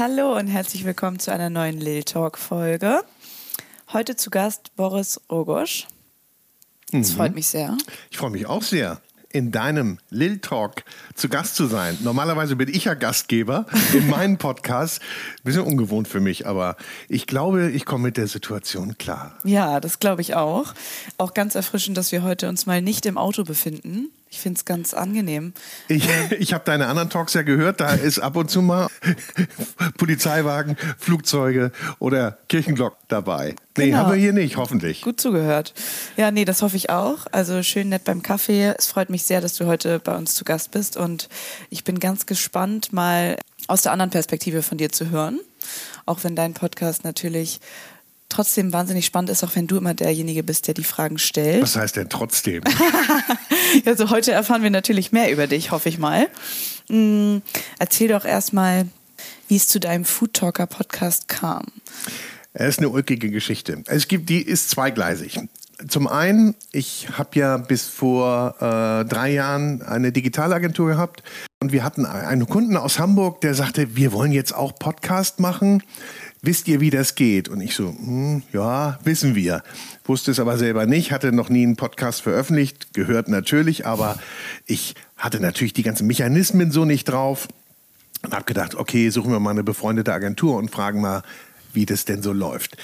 Hallo 0.00 0.34
und 0.34 0.46
herzlich 0.46 0.86
willkommen 0.86 1.18
zu 1.18 1.30
einer 1.30 1.50
neuen 1.50 1.78
Lil 1.78 2.04
Talk 2.04 2.38
Folge. 2.38 3.02
Heute 3.92 4.16
zu 4.16 4.30
Gast 4.30 4.74
Boris 4.74 5.20
Rogosch. 5.30 5.88
Das 6.90 7.10
Mhm. 7.10 7.16
freut 7.16 7.34
mich 7.34 7.48
sehr. 7.48 7.76
Ich 8.10 8.16
freue 8.16 8.30
mich 8.30 8.46
auch 8.46 8.62
sehr, 8.62 9.02
in 9.28 9.52
deinem 9.52 9.98
Lil 10.08 10.38
Talk 10.38 10.84
zu 11.14 11.28
Gast 11.28 11.54
zu 11.54 11.66
sein. 11.66 11.98
Normalerweise 12.00 12.56
bin 12.56 12.70
ich 12.70 12.86
ja 12.86 12.94
Gastgeber 12.94 13.66
in 13.92 14.08
meinem 14.08 14.38
Podcast. 14.38 15.02
Bisschen 15.44 15.64
ungewohnt 15.64 16.08
für 16.08 16.20
mich, 16.20 16.46
aber 16.46 16.78
ich 17.10 17.26
glaube, 17.26 17.70
ich 17.70 17.84
komme 17.84 18.04
mit 18.04 18.16
der 18.16 18.26
Situation 18.26 18.96
klar. 18.96 19.36
Ja, 19.44 19.80
das 19.80 19.98
glaube 19.98 20.22
ich 20.22 20.34
auch. 20.34 20.72
Auch 21.18 21.34
ganz 21.34 21.56
erfrischend, 21.56 21.98
dass 21.98 22.10
wir 22.10 22.22
heute 22.22 22.48
uns 22.48 22.64
mal 22.64 22.80
nicht 22.80 23.04
im 23.04 23.18
Auto 23.18 23.44
befinden. 23.44 24.08
Ich 24.32 24.38
finde 24.38 24.58
es 24.58 24.64
ganz 24.64 24.94
angenehm. 24.94 25.52
Ich, 25.88 26.08
ich 26.38 26.52
habe 26.54 26.64
deine 26.64 26.86
anderen 26.86 27.10
Talks 27.10 27.34
ja 27.34 27.42
gehört, 27.42 27.80
da 27.80 27.90
ist 27.94 28.20
ab 28.20 28.36
und 28.36 28.48
zu 28.48 28.62
mal 28.62 28.86
Polizeiwagen, 29.98 30.76
Flugzeuge 30.98 31.72
oder 31.98 32.38
Kirchenglocken 32.48 32.98
dabei. 33.08 33.56
Nee, 33.76 33.86
Genau. 33.86 33.98
haben 33.98 34.12
wir 34.12 34.18
hier 34.20 34.32
nicht, 34.32 34.56
hoffentlich. 34.56 35.02
Gut 35.02 35.20
zugehört. 35.20 35.74
Ja, 36.16 36.30
nee, 36.30 36.44
das 36.44 36.62
hoffe 36.62 36.76
ich 36.76 36.90
auch. 36.90 37.26
Also 37.32 37.62
schön 37.62 37.88
nett 37.88 38.04
beim 38.04 38.22
Kaffee. 38.22 38.74
Es 38.78 38.86
freut 38.86 39.10
mich 39.10 39.24
sehr, 39.24 39.40
dass 39.40 39.54
du 39.56 39.66
heute 39.66 39.98
bei 39.98 40.16
uns 40.16 40.34
zu 40.34 40.44
Gast 40.44 40.70
bist 40.70 40.96
und 40.96 41.28
ich 41.68 41.82
bin 41.84 41.98
ganz 41.98 42.26
gespannt, 42.26 42.92
mal 42.92 43.36
aus 43.68 43.82
der 43.82 43.92
anderen 43.92 44.10
Perspektive 44.10 44.62
von 44.62 44.78
dir 44.78 44.90
zu 44.90 45.10
hören. 45.10 45.40
Auch 46.06 46.24
wenn 46.24 46.34
dein 46.36 46.54
Podcast 46.54 47.04
natürlich 47.04 47.60
trotzdem 48.30 48.72
wahnsinnig 48.72 49.04
spannend 49.04 49.30
ist, 49.30 49.44
auch 49.44 49.54
wenn 49.54 49.66
du 49.66 49.76
immer 49.76 49.92
derjenige 49.92 50.42
bist, 50.42 50.66
der 50.66 50.74
die 50.74 50.84
Fragen 50.84 51.18
stellt. 51.18 51.62
Was 51.62 51.76
heißt 51.76 51.96
denn 51.96 52.08
trotzdem? 52.08 52.62
Also 53.84 54.10
heute 54.10 54.32
erfahren 54.32 54.64
wir 54.64 54.70
natürlich 54.70 55.12
mehr 55.12 55.30
über 55.30 55.46
dich, 55.46 55.70
hoffe 55.70 55.88
ich 55.88 55.98
mal. 55.98 56.26
Mm, 56.88 57.36
Erzähl 57.78 58.08
doch 58.08 58.24
erstmal, 58.24 58.88
wie 59.46 59.54
es 59.54 59.68
zu 59.68 59.78
deinem 59.78 60.04
Food 60.04 60.34
Talker 60.34 60.66
Podcast 60.66 61.28
kam. 61.28 61.66
Es 62.52 62.70
ist 62.70 62.78
eine 62.78 62.88
ulkige 62.88 63.30
Geschichte. 63.30 63.84
Es 63.86 64.08
gibt, 64.08 64.28
die 64.28 64.42
ist 64.42 64.70
zweigleisig. 64.70 65.38
Zum 65.88 66.08
einen, 66.08 66.56
ich 66.72 67.08
habe 67.16 67.38
ja 67.38 67.56
bis 67.56 67.84
vor 67.84 68.56
äh, 68.60 69.04
drei 69.04 69.32
Jahren 69.32 69.82
eine 69.82 70.12
Digitalagentur 70.12 70.88
gehabt 70.88 71.22
und 71.62 71.72
wir 71.72 71.84
hatten 71.84 72.04
einen 72.04 72.46
Kunden 72.48 72.76
aus 72.76 72.98
Hamburg, 72.98 73.40
der 73.40 73.54
sagte, 73.54 73.96
wir 73.96 74.12
wollen 74.12 74.32
jetzt 74.32 74.52
auch 74.54 74.74
Podcast 74.74 75.40
machen. 75.40 75.82
Wisst 76.42 76.68
ihr, 76.68 76.80
wie 76.80 76.90
das 76.90 77.16
geht? 77.16 77.48
Und 77.48 77.60
ich 77.60 77.74
so, 77.74 77.88
hm, 77.88 78.42
ja, 78.52 78.98
wissen 79.04 79.34
wir. 79.34 79.62
Wusste 80.04 80.30
es 80.30 80.40
aber 80.40 80.56
selber 80.56 80.86
nicht, 80.86 81.12
hatte 81.12 81.32
noch 81.32 81.50
nie 81.50 81.64
einen 81.64 81.76
Podcast 81.76 82.22
veröffentlicht, 82.22 82.94
gehört 82.94 83.28
natürlich, 83.28 83.86
aber 83.86 84.18
ich 84.64 84.94
hatte 85.16 85.40
natürlich 85.40 85.74
die 85.74 85.82
ganzen 85.82 86.06
Mechanismen 86.06 86.70
so 86.70 86.86
nicht 86.86 87.04
drauf 87.04 87.48
und 88.22 88.32
habe 88.32 88.44
gedacht, 88.44 88.74
okay, 88.74 89.10
suchen 89.10 89.32
wir 89.32 89.40
mal 89.40 89.50
eine 89.50 89.64
befreundete 89.64 90.14
Agentur 90.14 90.56
und 90.56 90.70
fragen 90.70 91.02
mal, 91.02 91.22
wie 91.74 91.86
das 91.86 92.06
denn 92.06 92.22
so 92.22 92.32
läuft. 92.32 92.76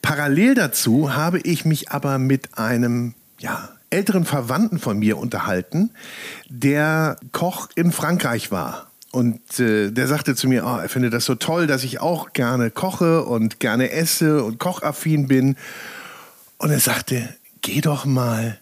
Parallel 0.00 0.54
dazu 0.54 1.14
habe 1.14 1.40
ich 1.40 1.64
mich 1.64 1.90
aber 1.90 2.18
mit 2.18 2.56
einem 2.58 3.14
ja, 3.38 3.70
älteren 3.90 4.24
Verwandten 4.24 4.78
von 4.78 4.98
mir 4.98 5.18
unterhalten, 5.18 5.90
der 6.48 7.16
Koch 7.32 7.68
in 7.74 7.92
Frankreich 7.92 8.50
war. 8.50 8.90
Und 9.14 9.60
äh, 9.60 9.92
der 9.92 10.08
sagte 10.08 10.34
zu 10.34 10.48
mir, 10.48 10.66
oh, 10.66 10.76
er 10.76 10.88
findet 10.88 11.14
das 11.14 11.24
so 11.24 11.36
toll, 11.36 11.68
dass 11.68 11.84
ich 11.84 12.00
auch 12.00 12.32
gerne 12.32 12.72
koche 12.72 13.24
und 13.24 13.60
gerne 13.60 13.92
esse 13.92 14.42
und 14.42 14.58
kochaffin 14.58 15.28
bin. 15.28 15.56
Und 16.58 16.70
er 16.70 16.80
sagte, 16.80 17.28
geh 17.62 17.80
doch 17.80 18.06
mal 18.06 18.58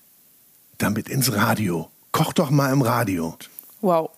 damit 0.77 1.09
ins 1.09 1.33
Radio. 1.33 1.89
Koch 2.13 2.35
doch 2.35 2.51
mal 2.51 2.71
im 2.71 2.83
Radio. 2.83 3.35
Wow. 3.81 4.11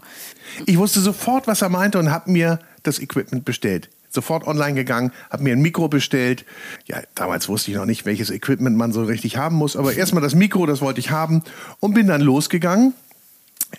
Ich 0.67 0.77
wusste 0.77 0.99
sofort, 0.99 1.47
was 1.47 1.63
er 1.63 1.69
meinte 1.69 2.01
und 2.01 2.11
habe 2.11 2.33
mir 2.33 2.59
das 2.83 2.99
Equipment 2.99 3.45
bestellt. 3.45 3.89
Sofort 4.11 4.45
online 4.45 4.75
gegangen, 4.75 5.13
habe 5.31 5.45
mir 5.45 5.53
ein 5.53 5.63
Mikro 5.63 5.87
bestellt. 5.87 6.45
Ja, 6.87 6.99
damals 7.15 7.49
wusste 7.49 7.71
ich 7.71 7.77
noch 7.77 7.87
nicht, 7.87 8.07
welches 8.07 8.31
Equipment 8.31 8.77
man 8.77 8.93
so 8.93 9.05
richtig 9.05 9.37
haben 9.37 9.55
muss, 9.55 9.77
aber 9.77 9.95
erstmal 9.95 10.23
das 10.23 10.35
Mikro, 10.35 10.67
das 10.67 10.81
wollte 10.81 10.99
ich 10.99 11.13
haben 11.13 11.45
und 11.79 11.95
bin 11.95 12.09
dann 12.09 12.23
losgegangen. 12.23 12.93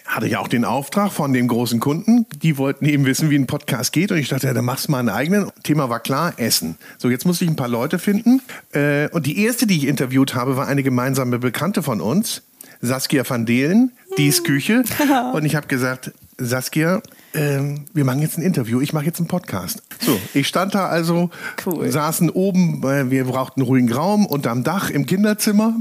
Hatte 0.06 0.28
ja 0.28 0.40
auch 0.40 0.48
den 0.48 0.66
Auftrag 0.66 1.12
von 1.12 1.34
dem 1.34 1.48
großen 1.48 1.80
Kunden. 1.80 2.26
Die 2.42 2.58
wollten 2.58 2.86
eben 2.86 3.06
wissen, 3.06 3.30
wie 3.30 3.36
ein 3.38 3.48
Podcast 3.48 3.94
geht. 3.94 4.12
Und 4.12 4.18
ich 4.18 4.30
dachte, 4.30 4.48
ja, 4.48 4.54
dann 4.54 4.66
machst 4.66 4.88
du 4.88 4.92
mal 4.92 5.00
einen 5.00 5.10
eigenen. 5.10 5.52
Thema 5.64 5.90
war 5.90 6.00
klar, 6.00 6.34
Essen. 6.38 6.78
So, 6.98 7.10
jetzt 7.10 7.26
musste 7.26 7.46
ich 7.46 7.52
ein 7.52 7.56
paar 7.56 7.68
Leute 7.68 8.00
finden. 8.00 8.42
Äh, 8.74 9.10
Und 9.10 9.26
die 9.26 9.44
erste, 9.44 9.68
die 9.68 9.78
ich 9.78 9.88
interviewt 9.88 10.36
habe, 10.36 10.58
war 10.58 10.68
eine 10.68 10.84
gemeinsame 10.84 11.40
Bekannte 11.40 11.84
von 11.84 12.02
uns, 12.02 12.44
Saskia 12.82 13.24
van 13.28 13.46
Delen, 13.46 13.92
Dies 14.18 14.44
Küche. 14.44 14.84
Und 15.34 15.46
ich 15.46 15.56
habe 15.56 15.68
gesagt, 15.68 16.12
Saskia, 16.38 17.02
ähm, 17.36 17.86
wir 17.94 18.06
machen 18.06 18.22
jetzt 18.22 18.38
ein 18.38 18.42
Interview. 18.42 18.82
Ich 18.82 18.94
mache 18.94 19.06
jetzt 19.06 19.20
einen 19.20 19.28
Podcast. 19.28 19.84
So, 20.00 20.20
ich 20.34 20.48
stand 20.48 20.74
da 20.74 20.88
also, 20.88 21.30
Cool. 21.66 21.92
saßen 21.92 22.30
oben, 22.30 22.82
weil 22.82 23.12
wir 23.12 23.26
brauchten 23.26 23.62
einen 23.62 23.68
ruhigen 23.68 23.92
Raum 23.92 24.26
unterm 24.26 24.64
Dach 24.64 24.90
im 24.90 25.06
Kinderzimmer, 25.06 25.76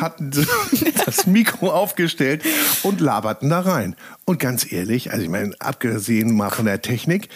hatten 0.00 0.32
so 0.32 0.42
das 1.06 1.26
Mikro 1.26 1.70
aufgestellt 1.70 2.42
und 2.82 3.00
laberten 3.00 3.50
da 3.50 3.60
rein. 3.60 3.96
Und 4.24 4.38
ganz 4.38 4.70
ehrlich, 4.70 5.12
also 5.12 5.22
ich 5.22 5.30
meine, 5.30 5.54
abgesehen 5.58 6.34
mal 6.36 6.50
von 6.50 6.64
der 6.66 6.82
Technik, 6.82 7.28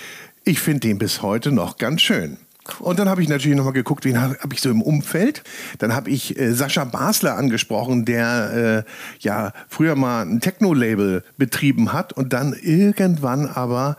ich 0.44 0.58
finde 0.58 0.80
den 0.80 0.98
bis 0.98 1.22
heute 1.22 1.52
noch 1.52 1.76
ganz 1.76 2.02
schön. 2.02 2.38
Und 2.78 2.99
dann 2.99 3.09
habe 3.09 3.23
ich 3.23 3.28
natürlich 3.28 3.56
nochmal 3.56 3.73
geguckt, 3.73 4.05
wen 4.05 4.21
habe 4.21 4.37
hab 4.41 4.53
ich 4.53 4.61
so 4.61 4.71
im 4.71 4.83
Umfeld. 4.83 5.43
Dann 5.78 5.95
habe 5.95 6.11
ich 6.11 6.39
äh, 6.39 6.53
Sascha 6.53 6.84
Basler 6.84 7.37
angesprochen, 7.37 8.05
der 8.05 8.84
äh, 8.87 8.91
ja 9.21 9.53
früher 9.69 9.97
mal 9.97 10.23
ein 10.23 10.41
Techno-Label 10.41 11.25
betrieben 11.37 11.93
hat 11.93 12.12
und 12.12 12.33
dann 12.33 12.53
irgendwann 12.53 13.47
aber 13.47 13.97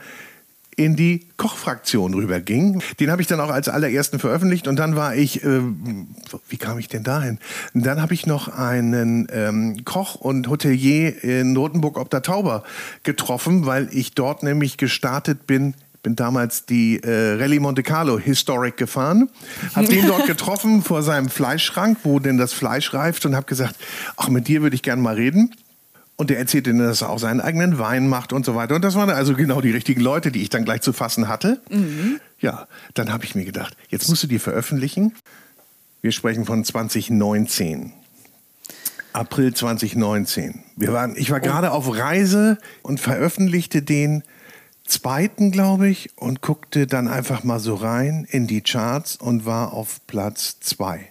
in 0.75 0.96
die 0.96 1.28
Kochfraktion 1.38 2.13
rüberging. 2.13 2.81
Den 3.00 3.12
habe 3.12 3.22
ich 3.22 3.28
dann 3.28 3.40
auch 3.40 3.50
als 3.50 3.69
allerersten 3.69 4.19
veröffentlicht 4.19 4.68
und 4.68 4.78
dann 4.78 4.95
war 4.95 5.16
ich, 5.16 5.44
ähm, 5.44 6.07
wie 6.50 6.57
kam 6.57 6.80
ich 6.80 6.88
denn 6.88 7.03
dahin? 7.03 7.40
Dann 7.74 8.01
habe 8.01 8.13
ich 8.13 8.25
noch 8.25 8.47
einen 8.47 9.28
ähm, 9.31 9.85
Koch 9.85 10.16
und 10.16 10.47
Hotelier 10.50 11.24
in 11.24 11.56
Rotenburg 11.56 11.97
ob 11.97 12.09
der 12.09 12.22
Tauber 12.22 12.63
getroffen, 13.03 13.66
weil 13.66 13.90
ich 13.91 14.13
dort 14.13 14.44
nämlich 14.44 14.78
gestartet 14.78 15.47
bin. 15.47 15.75
Bin 16.03 16.17
damals 16.17 16.65
die 16.65 17.01
äh, 17.01 17.35
Rallye 17.35 17.59
Monte 17.59 17.81
Carlo 17.81 18.19
Historic 18.19 18.75
gefahren, 18.75 19.29
habe 19.73 19.87
den 19.87 20.05
dort 20.05 20.25
getroffen 20.27 20.83
vor 20.83 21.01
seinem 21.01 21.29
Fleischschrank, 21.29 21.99
wo 22.03 22.19
denn 22.19 22.37
das 22.37 22.51
Fleisch 22.51 22.93
reift 22.93 23.25
und 23.25 23.35
habe 23.35 23.45
gesagt, 23.45 23.77
ach 24.17 24.27
mit 24.27 24.49
dir 24.49 24.61
würde 24.61 24.75
ich 24.75 24.83
gerne 24.83 25.01
mal 25.01 25.15
reden. 25.15 25.55
Und 26.15 26.29
der 26.29 26.37
erzählte 26.37 26.73
dass 26.75 27.01
er 27.01 27.09
auch 27.09 27.19
seinen 27.19 27.41
eigenen 27.41 27.79
Wein 27.79 28.07
macht 28.07 28.33
und 28.33 28.45
so 28.45 28.53
weiter. 28.53 28.75
Und 28.75 28.83
das 28.83 28.95
waren 28.95 29.09
also 29.09 29.33
genau 29.33 29.61
die 29.61 29.71
richtigen 29.71 30.01
Leute, 30.01 30.31
die 30.31 30.41
ich 30.41 30.49
dann 30.49 30.63
gleich 30.63 30.81
zu 30.81 30.93
fassen 30.93 31.27
hatte. 31.27 31.61
Ja, 32.39 32.67
dann 32.93 33.11
habe 33.11 33.23
ich 33.25 33.33
mir 33.33 33.45
gedacht, 33.45 33.75
jetzt 33.89 34.07
musst 34.09 34.21
du 34.23 34.27
die 34.27 34.39
veröffentlichen. 34.39 35.13
Wir 36.01 36.11
sprechen 36.11 36.45
von 36.45 36.63
2019. 36.63 37.93
April 39.13 39.53
2019. 39.53 40.63
Wir 40.75 40.91
waren, 40.91 41.15
ich 41.15 41.31
war 41.31 41.39
gerade 41.39 41.71
auf 41.71 41.95
Reise 41.95 42.57
und 42.81 42.99
veröffentlichte 42.99 43.81
den 43.81 44.23
zweiten, 44.93 45.51
glaube 45.51 45.87
ich, 45.89 46.09
und 46.17 46.41
guckte 46.41 46.87
dann 46.87 47.07
einfach 47.07 47.43
mal 47.43 47.59
so 47.59 47.75
rein 47.75 48.25
in 48.29 48.47
die 48.47 48.61
Charts 48.61 49.15
und 49.17 49.45
war 49.45 49.73
auf 49.73 49.99
Platz 50.07 50.57
zwei. 50.61 51.09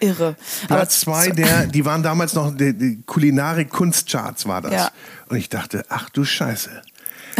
Irre. 0.00 0.36
Platz 0.66 1.00
zwei, 1.00 1.30
der, 1.30 1.66
die 1.66 1.84
waren 1.84 2.02
damals 2.02 2.34
noch, 2.34 2.54
die, 2.54 2.74
die 2.76 3.02
Kulinarik-Kunstcharts 3.06 4.46
war 4.46 4.60
das. 4.60 4.72
Ja. 4.72 4.90
Und 5.28 5.36
ich 5.36 5.48
dachte, 5.48 5.84
ach 5.88 6.10
du 6.10 6.24
Scheiße. 6.24 6.70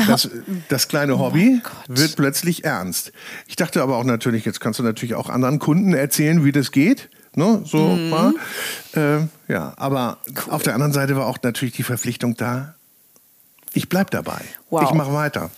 Das, 0.08 0.28
das 0.68 0.88
kleine 0.88 1.20
Hobby 1.20 1.60
Gott. 1.62 1.98
wird 2.00 2.16
plötzlich 2.16 2.64
ernst. 2.64 3.12
Ich 3.46 3.54
dachte 3.54 3.80
aber 3.80 3.96
auch 3.96 4.02
natürlich, 4.02 4.44
jetzt 4.44 4.58
kannst 4.60 4.80
du 4.80 4.82
natürlich 4.82 5.14
auch 5.14 5.28
anderen 5.30 5.60
Kunden 5.60 5.94
erzählen, 5.94 6.44
wie 6.44 6.50
das 6.50 6.72
geht. 6.72 7.08
Ne? 7.36 7.62
So 7.64 7.78
Mhm. 7.94 8.10
war. 8.10 8.32
Ähm, 8.94 9.28
ja, 9.46 9.72
aber 9.76 10.18
auf 10.50 10.62
der 10.64 10.74
anderen 10.74 10.92
Seite 10.92 11.14
war 11.14 11.26
auch 11.26 11.38
natürlich 11.44 11.76
die 11.76 11.84
Verpflichtung 11.84 12.36
da. 12.36 12.73
Ich 13.74 13.88
bleib 13.88 14.10
dabei. 14.10 14.40
Wow. 14.70 14.84
Ich 14.84 14.94
mache 14.94 15.12
weiter. 15.12 15.50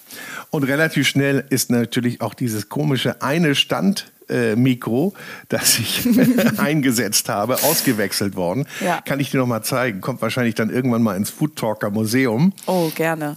Und 0.50 0.64
relativ 0.64 1.06
schnell 1.06 1.44
ist 1.50 1.70
natürlich 1.70 2.20
auch 2.22 2.34
dieses 2.34 2.68
komische 2.68 3.22
eine 3.22 3.54
Stand 3.54 4.10
äh, 4.28 4.56
Mikro, 4.56 5.14
das 5.48 5.78
ich 5.78 6.06
eingesetzt 6.58 7.28
habe, 7.28 7.62
ausgewechselt 7.62 8.34
worden. 8.34 8.66
Ja. 8.80 9.00
Kann 9.02 9.20
ich 9.20 9.30
dir 9.30 9.38
noch 9.38 9.46
mal 9.46 9.62
zeigen. 9.62 10.00
Kommt 10.00 10.22
wahrscheinlich 10.22 10.54
dann 10.54 10.70
irgendwann 10.70 11.02
mal 11.02 11.16
ins 11.16 11.30
Food 11.30 11.56
Talker 11.56 11.90
Museum. 11.90 12.52
Oh, 12.66 12.90
gerne. 12.94 13.36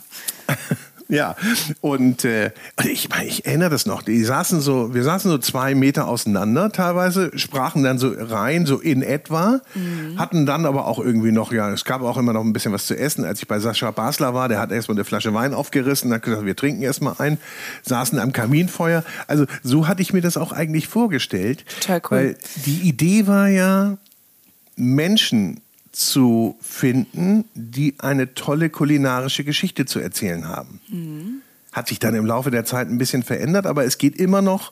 Ja, 1.12 1.36
und 1.82 2.24
äh, 2.24 2.52
ich 2.88 3.10
meine, 3.10 3.26
ich 3.26 3.44
erinnere 3.48 3.72
das 3.72 3.88
noch. 3.88 4.04
Die 4.04 4.24
saßen 4.24 4.62
so, 4.62 4.94
wir 4.94 5.04
saßen 5.04 5.32
so 5.32 5.40
zwei 5.40 5.74
Meter 5.74 6.08
auseinander 6.08 6.72
teilweise, 6.72 7.32
sprachen 7.36 7.84
dann 7.84 7.98
so 7.98 8.14
rein, 8.16 8.68
so 8.68 8.78
in 8.78 9.02
etwa, 9.02 9.60
hatten 10.18 10.46
dann 10.46 10.68
aber 10.68 10.86
auch 10.86 11.00
irgendwie 11.00 11.32
noch, 11.32 11.52
ja, 11.52 11.72
es 11.72 11.84
gab 11.84 12.04
auch 12.04 12.18
immer 12.18 12.34
noch 12.34 12.44
ein 12.44 12.54
bisschen 12.54 12.74
was 12.74 12.86
zu 12.86 12.96
essen. 12.96 13.26
Als 13.26 13.42
ich 13.42 13.48
bei 13.48 13.60
Sascha 13.60 13.90
Basler 13.90 14.36
war, 14.36 14.50
der 14.50 14.60
hat 14.60 14.72
erstmal 14.72 14.98
eine 14.98 15.04
Flasche 15.04 15.34
Wein 15.34 15.56
aufgerissen, 15.56 16.14
hat 16.14 16.22
gesagt, 16.22 16.46
wir 16.46 16.56
trinken 16.56 16.84
erstmal 16.84 17.16
ein, 17.18 17.40
saßen 17.84 18.20
am 18.20 18.32
Kaminfeuer. 18.32 19.04
Also 19.26 19.46
so 19.64 19.88
hatte 19.88 20.04
ich 20.04 20.14
mir 20.14 20.22
das 20.22 20.38
auch 20.38 20.52
eigentlich 20.52 20.88
vorgestellt. 20.88 21.66
Total 21.82 22.02
cool. 22.04 22.18
Weil 22.18 22.38
die 22.68 22.88
Idee 22.88 23.26
war 23.26 23.48
ja, 23.48 23.98
Menschen 24.76 25.62
zu 25.92 26.58
finden, 26.62 27.46
die 27.54 27.96
eine 28.00 28.34
tolle 28.34 28.70
kulinarische 28.70 29.44
Geschichte 29.44 29.86
zu 29.86 30.00
erzählen 30.00 30.48
haben. 30.48 30.80
Hat 31.72 31.88
sich 31.88 32.00
dann 32.00 32.16
im 32.16 32.26
Laufe 32.26 32.52
der 32.52 32.66
Zeit 32.66 32.90
ein 32.90 32.98
bisschen 32.98 33.24
verändert, 33.24 33.66
aber 33.66 33.86
es 33.86 33.98
geht 33.98 34.16
immer 34.16 34.42
noch 34.42 34.72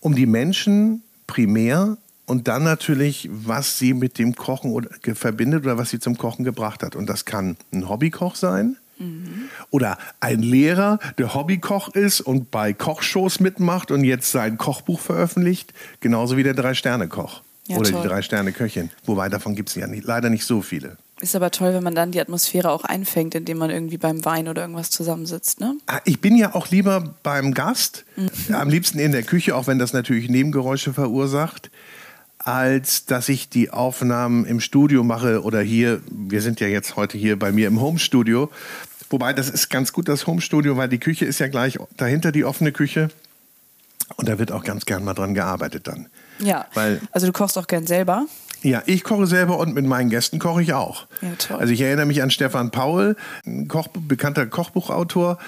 um 0.00 0.14
die 0.14 0.26
Menschen 0.26 1.02
primär 1.26 1.96
und 2.26 2.48
dann 2.48 2.64
natürlich, 2.64 3.28
was 3.32 3.78
sie 3.78 3.94
mit 3.94 4.18
dem 4.18 4.34
Kochen 4.34 4.72
oder, 4.72 4.88
verbindet 5.14 5.64
oder 5.64 5.78
was 5.78 5.90
sie 5.90 5.98
zum 5.98 6.16
Kochen 6.16 6.44
gebracht 6.44 6.82
hat. 6.82 6.96
Und 6.96 7.08
das 7.08 7.24
kann 7.24 7.56
ein 7.72 7.88
Hobbykoch 7.88 8.36
sein. 8.36 8.76
Mhm. 8.98 9.48
Oder 9.70 9.98
ein 10.20 10.40
Lehrer, 10.40 10.98
der 11.18 11.34
Hobbykoch 11.34 11.94
ist 11.94 12.20
und 12.20 12.50
bei 12.50 12.72
Kochshows 12.72 13.40
mitmacht 13.40 13.90
und 13.90 14.04
jetzt 14.04 14.30
sein 14.30 14.58
Kochbuch 14.58 15.00
veröffentlicht, 15.00 15.74
genauso 16.00 16.36
wie 16.36 16.42
der 16.42 16.54
Drei-Sterne-Koch 16.54 17.42
ja, 17.66 17.76
oder 17.76 17.90
toll. 17.90 18.02
die 18.02 18.08
Drei-Sterne-Köchin. 18.08 18.90
Wobei 19.04 19.28
davon 19.28 19.54
gibt 19.54 19.68
es 19.68 19.74
ja 19.74 19.86
nicht, 19.86 20.04
leider 20.04 20.30
nicht 20.30 20.44
so 20.44 20.62
viele. 20.62 20.96
Ist 21.20 21.36
aber 21.36 21.52
toll, 21.52 21.72
wenn 21.72 21.84
man 21.84 21.94
dann 21.94 22.10
die 22.10 22.20
Atmosphäre 22.20 22.70
auch 22.70 22.84
einfängt, 22.84 23.36
indem 23.36 23.58
man 23.58 23.70
irgendwie 23.70 23.98
beim 23.98 24.24
Wein 24.24 24.48
oder 24.48 24.62
irgendwas 24.62 24.90
zusammensitzt, 24.90 25.60
ne? 25.60 25.76
Ah, 25.86 26.00
ich 26.04 26.20
bin 26.20 26.36
ja 26.36 26.54
auch 26.54 26.70
lieber 26.70 27.14
beim 27.22 27.54
Gast, 27.54 28.04
mhm. 28.16 28.54
am 28.54 28.68
liebsten 28.68 28.98
in 28.98 29.12
der 29.12 29.22
Küche, 29.22 29.54
auch 29.54 29.68
wenn 29.68 29.78
das 29.78 29.92
natürlich 29.92 30.28
Nebengeräusche 30.28 30.92
verursacht 30.92 31.70
als 32.44 33.04
dass 33.06 33.28
ich 33.28 33.48
die 33.48 33.70
Aufnahmen 33.70 34.44
im 34.44 34.60
Studio 34.60 35.04
mache 35.04 35.42
oder 35.42 35.60
hier, 35.60 36.00
wir 36.10 36.42
sind 36.42 36.60
ja 36.60 36.66
jetzt 36.66 36.96
heute 36.96 37.16
hier 37.16 37.38
bei 37.38 37.52
mir 37.52 37.68
im 37.68 37.80
Homestudio. 37.80 38.50
Wobei, 39.10 39.32
das 39.32 39.48
ist 39.48 39.68
ganz 39.68 39.92
gut, 39.92 40.08
das 40.08 40.26
Homestudio, 40.26 40.76
weil 40.76 40.88
die 40.88 40.98
Küche 40.98 41.24
ist 41.24 41.38
ja 41.38 41.48
gleich 41.48 41.78
dahinter 41.96 42.32
die 42.32 42.44
offene 42.44 42.72
Küche. 42.72 43.10
Und 44.16 44.28
da 44.28 44.38
wird 44.38 44.52
auch 44.52 44.64
ganz 44.64 44.86
gern 44.86 45.04
mal 45.04 45.14
dran 45.14 45.34
gearbeitet 45.34 45.86
dann. 45.86 46.08
Ja, 46.42 46.66
weil, 46.74 47.00
also 47.12 47.26
du 47.26 47.32
kochst 47.32 47.56
auch 47.58 47.66
gern 47.66 47.86
selber. 47.86 48.26
Ja, 48.62 48.82
ich 48.86 49.02
koche 49.02 49.26
selber 49.26 49.58
und 49.58 49.74
mit 49.74 49.84
meinen 49.84 50.08
Gästen 50.08 50.38
koche 50.38 50.62
ich 50.62 50.72
auch. 50.72 51.06
Ja, 51.20 51.30
toll. 51.36 51.56
Also 51.58 51.72
ich 51.72 51.80
erinnere 51.80 52.06
mich 52.06 52.22
an 52.22 52.30
Stefan 52.30 52.70
Paul, 52.70 53.16
ein 53.44 53.66
Koch, 53.66 53.88
bekannter 53.88 54.46
Kochbuchautor 54.46 55.38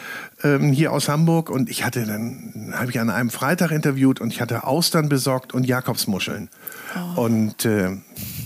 ähm, 0.43 0.73
hier 0.73 0.93
aus 0.93 1.08
Hamburg. 1.08 1.49
Und 1.49 1.70
ich 1.70 1.85
hatte 1.85 2.05
dann, 2.06 2.75
habe 2.76 2.91
ich 2.91 2.99
an 2.99 3.11
einem 3.11 3.31
Freitag 3.31 3.70
interviewt 3.70 4.20
und 4.20 4.32
ich 4.32 4.41
hatte 4.41 4.64
Austern 4.64 5.08
besorgt 5.08 5.55
und 5.55 5.64
Jakobsmuscheln. 5.64 6.49
Oh. 7.17 7.23
Und 7.23 7.64
äh, 7.64 7.91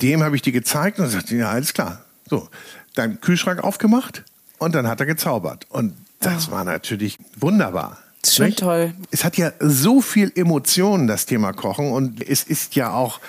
dem 0.02 0.22
habe 0.22 0.36
ich 0.36 0.42
die 0.42 0.52
gezeigt 0.52 0.98
und 0.98 1.08
sagte, 1.08 1.34
ja, 1.36 1.48
alles 1.48 1.72
klar. 1.72 2.04
So, 2.28 2.48
dann 2.94 3.22
Kühlschrank 3.22 3.64
aufgemacht 3.64 4.24
und 4.58 4.74
dann 4.74 4.86
hat 4.86 5.00
er 5.00 5.06
gezaubert. 5.06 5.64
Und 5.70 5.94
das 6.20 6.48
oh. 6.48 6.52
war 6.52 6.64
natürlich 6.64 7.16
wunderbar. 7.36 7.96
Das 8.22 8.30
ist 8.30 8.36
schon 8.36 8.46
Nicht? 8.46 8.58
toll. 8.58 8.92
Es 9.10 9.24
hat 9.24 9.36
ja 9.36 9.52
so 9.60 10.00
viel 10.00 10.32
Emotionen, 10.34 11.06
das 11.06 11.26
Thema 11.26 11.52
Kochen. 11.52 11.92
Und 11.92 12.26
es 12.26 12.42
ist 12.42 12.74
ja 12.74 12.92
auch 12.92 13.20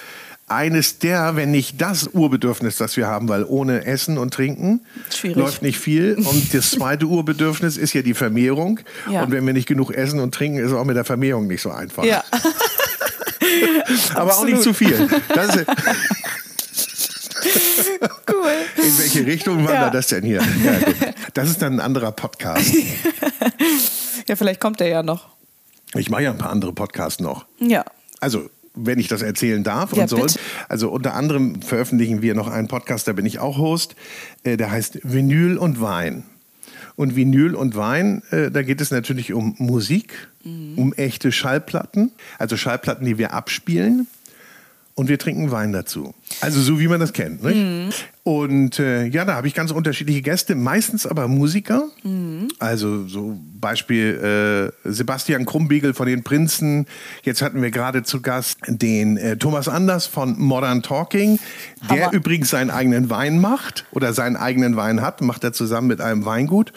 eines 0.47 0.97
der, 0.99 1.35
wenn 1.35 1.51
nicht 1.51 1.79
das 1.79 2.07
Urbedürfnis, 2.07 2.77
das 2.77 2.97
wir 2.97 3.07
haben, 3.07 3.29
weil 3.29 3.43
ohne 3.43 3.85
Essen 3.85 4.17
und 4.17 4.33
Trinken 4.33 4.81
Schwierig. 5.13 5.37
läuft 5.37 5.61
nicht 5.61 5.77
viel. 5.77 6.15
Und 6.15 6.53
das 6.53 6.71
zweite 6.71 7.05
Urbedürfnis 7.05 7.77
ist 7.77 7.93
ja 7.93 8.01
die 8.01 8.15
Vermehrung. 8.15 8.79
Ja. 9.09 9.23
Und 9.23 9.31
wenn 9.31 9.45
wir 9.45 9.53
nicht 9.53 9.67
genug 9.67 9.93
essen 9.93 10.19
und 10.19 10.33
trinken, 10.33 10.57
ist 10.57 10.71
es 10.71 10.73
auch 10.73 10.85
mit 10.85 10.95
der 10.95 11.05
Vermehrung 11.05 11.47
nicht 11.47 11.61
so 11.61 11.71
einfach. 11.71 12.03
Ja. 12.03 12.23
Aber 14.15 14.37
auch 14.37 14.45
nicht 14.45 14.61
zu 14.61 14.73
viel. 14.73 15.07
Das 15.33 15.55
ist, 15.55 15.67
cool. 18.31 18.51
In 18.77 18.97
welche 18.97 19.25
Richtung 19.25 19.57
wandert 19.59 19.81
ja. 19.81 19.89
das 19.89 20.07
denn 20.07 20.23
hier? 20.23 20.41
Ja, 20.41 20.79
das 21.33 21.49
ist 21.49 21.61
dann 21.61 21.75
ein 21.75 21.79
anderer 21.79 22.11
Podcast. 22.11 22.73
ja, 24.29 24.35
vielleicht 24.35 24.61
kommt 24.61 24.79
er 24.81 24.87
ja 24.87 25.03
noch. 25.03 25.27
Ich 25.95 26.09
mache 26.09 26.23
ja 26.23 26.31
ein 26.31 26.37
paar 26.37 26.51
andere 26.51 26.71
Podcasts 26.71 27.19
noch. 27.19 27.45
Ja. 27.59 27.83
Also 28.19 28.49
wenn 28.75 28.99
ich 28.99 29.07
das 29.07 29.21
erzählen 29.21 29.63
darf 29.63 29.93
ja, 29.93 30.03
und 30.03 30.07
soll. 30.07 30.21
Bitte. 30.21 30.39
Also 30.67 30.89
unter 30.89 31.15
anderem 31.15 31.61
veröffentlichen 31.61 32.21
wir 32.21 32.35
noch 32.35 32.47
einen 32.47 32.67
Podcast, 32.67 33.07
da 33.07 33.13
bin 33.13 33.25
ich 33.25 33.39
auch 33.39 33.57
Host, 33.57 33.95
äh, 34.43 34.57
der 34.57 34.71
heißt 34.71 34.99
Vinyl 35.03 35.57
und 35.57 35.81
Wein. 35.81 36.23
Und 36.95 37.15
Vinyl 37.15 37.55
und 37.55 37.75
Wein, 37.75 38.23
äh, 38.31 38.51
da 38.51 38.61
geht 38.61 38.81
es 38.81 38.91
natürlich 38.91 39.33
um 39.33 39.55
Musik, 39.57 40.27
mhm. 40.43 40.77
um 40.77 40.93
echte 40.93 41.31
Schallplatten, 41.31 42.11
also 42.37 42.57
Schallplatten, 42.57 43.05
die 43.05 43.17
wir 43.17 43.33
abspielen 43.33 44.07
und 44.99 45.07
wir 45.07 45.17
trinken 45.17 45.49
Wein 45.49 45.71
dazu. 45.71 46.13
Also 46.41 46.59
so 46.59 46.77
wie 46.77 46.89
man 46.89 46.99
das 46.99 47.13
kennt. 47.13 47.41
Mhm. 47.41 47.91
Und 48.23 48.79
äh, 48.79 49.05
ja, 49.05 49.23
da 49.23 49.35
habe 49.35 49.47
ich 49.47 49.53
ganz 49.53 49.71
unterschiedliche 49.71 50.21
Gäste, 50.21 50.55
meistens 50.55 51.07
aber 51.07 51.29
Musiker. 51.29 51.85
Mhm. 52.03 52.49
Also 52.59 53.07
so 53.07 53.39
Beispiel 53.61 54.73
äh, 54.83 54.91
Sebastian 54.91 55.45
Krumbiegel 55.45 55.93
von 55.93 56.05
den 56.05 56.23
Prinzen. 56.23 56.85
Jetzt 57.23 57.41
hatten 57.41 57.61
wir 57.61 57.71
gerade 57.71 58.03
zu 58.03 58.21
Gast 58.21 58.57
den 58.67 59.15
äh, 59.15 59.37
Thomas 59.37 59.69
Anders 59.69 60.05
von 60.05 60.37
Modern 60.37 60.83
Talking, 60.83 61.39
der 61.89 62.07
Hammer. 62.07 62.13
übrigens 62.13 62.49
seinen 62.49 62.69
eigenen 62.69 63.09
Wein 63.09 63.39
macht 63.39 63.85
oder 63.91 64.11
seinen 64.11 64.35
eigenen 64.35 64.75
Wein 64.75 65.01
hat, 65.01 65.21
macht 65.21 65.45
er 65.45 65.53
zusammen 65.53 65.87
mit 65.87 66.01
einem 66.01 66.25
Weingut. 66.25 66.73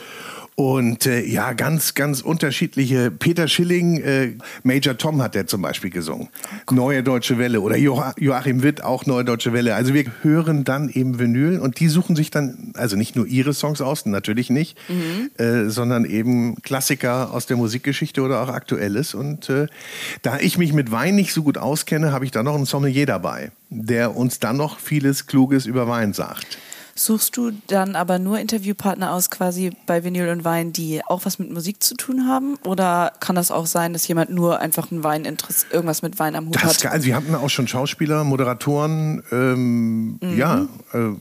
Und 0.54 1.06
äh, 1.06 1.24
ja, 1.24 1.54
ganz, 1.54 1.94
ganz 1.94 2.20
unterschiedliche. 2.20 3.10
Peter 3.10 3.48
Schilling, 3.48 4.02
äh, 4.02 4.32
Major 4.62 4.98
Tom 4.98 5.22
hat 5.22 5.34
der 5.34 5.46
zum 5.46 5.62
Beispiel 5.62 5.88
gesungen. 5.88 6.28
Neue 6.70 7.02
Deutsche 7.02 7.38
Welle. 7.38 7.62
Oder 7.62 7.78
jo 7.78 8.02
Joachim 8.18 8.62
Witt, 8.62 8.84
auch 8.84 9.06
Neue 9.06 9.24
Deutsche 9.24 9.54
Welle. 9.54 9.74
Also 9.74 9.94
wir 9.94 10.04
hören 10.20 10.64
dann 10.64 10.90
eben 10.90 11.18
Vinyl 11.18 11.58
und 11.58 11.80
die 11.80 11.88
suchen 11.88 12.16
sich 12.16 12.30
dann, 12.30 12.72
also 12.74 12.96
nicht 12.96 13.16
nur 13.16 13.26
ihre 13.26 13.54
Songs 13.54 13.80
aus, 13.80 14.04
natürlich 14.04 14.50
nicht, 14.50 14.76
mhm. 14.90 15.30
äh, 15.42 15.70
sondern 15.70 16.04
eben 16.04 16.60
Klassiker 16.60 17.32
aus 17.32 17.46
der 17.46 17.56
Musikgeschichte 17.56 18.20
oder 18.20 18.42
auch 18.42 18.48
Aktuelles. 18.48 19.14
Und 19.14 19.48
äh, 19.48 19.68
da 20.20 20.38
ich 20.38 20.58
mich 20.58 20.74
mit 20.74 20.90
Wein 20.90 21.14
nicht 21.14 21.32
so 21.32 21.42
gut 21.42 21.56
auskenne, 21.56 22.12
habe 22.12 22.26
ich 22.26 22.30
da 22.30 22.42
noch 22.42 22.56
einen 22.56 22.66
Sommelier 22.66 23.06
dabei, 23.06 23.52
der 23.70 24.14
uns 24.16 24.38
dann 24.38 24.58
noch 24.58 24.80
vieles 24.80 25.26
Kluges 25.26 25.64
über 25.64 25.88
Wein 25.88 26.12
sagt. 26.12 26.58
Suchst 26.94 27.36
du 27.36 27.52
dann 27.68 27.96
aber 27.96 28.18
nur 28.18 28.38
Interviewpartner 28.38 29.12
aus, 29.12 29.30
quasi 29.30 29.72
bei 29.86 30.04
Vinyl 30.04 30.28
und 30.28 30.44
Wein, 30.44 30.72
die 30.72 31.00
auch 31.06 31.24
was 31.24 31.38
mit 31.38 31.50
Musik 31.50 31.82
zu 31.82 31.94
tun 31.94 32.28
haben? 32.28 32.56
Oder 32.64 33.12
kann 33.20 33.34
das 33.34 33.50
auch 33.50 33.66
sein, 33.66 33.94
dass 33.94 34.06
jemand 34.06 34.30
nur 34.30 34.60
einfach 34.60 34.92
einen 34.92 35.02
Wein 35.02 35.24
irgendwas 35.70 36.02
mit 36.02 36.18
Wein 36.18 36.34
am 36.34 36.46
Hut 36.46 36.56
das 36.56 36.64
hat? 36.64 36.82
Kann, 36.82 36.92
also 36.92 37.06
wir 37.06 37.16
hatten 37.16 37.34
auch 37.34 37.48
schon 37.48 37.66
Schauspieler, 37.66 38.24
Moderatoren, 38.24 39.22
ähm, 39.32 40.18
mhm. 40.20 40.36
ja. 40.36 40.66
Äh, 40.92 41.16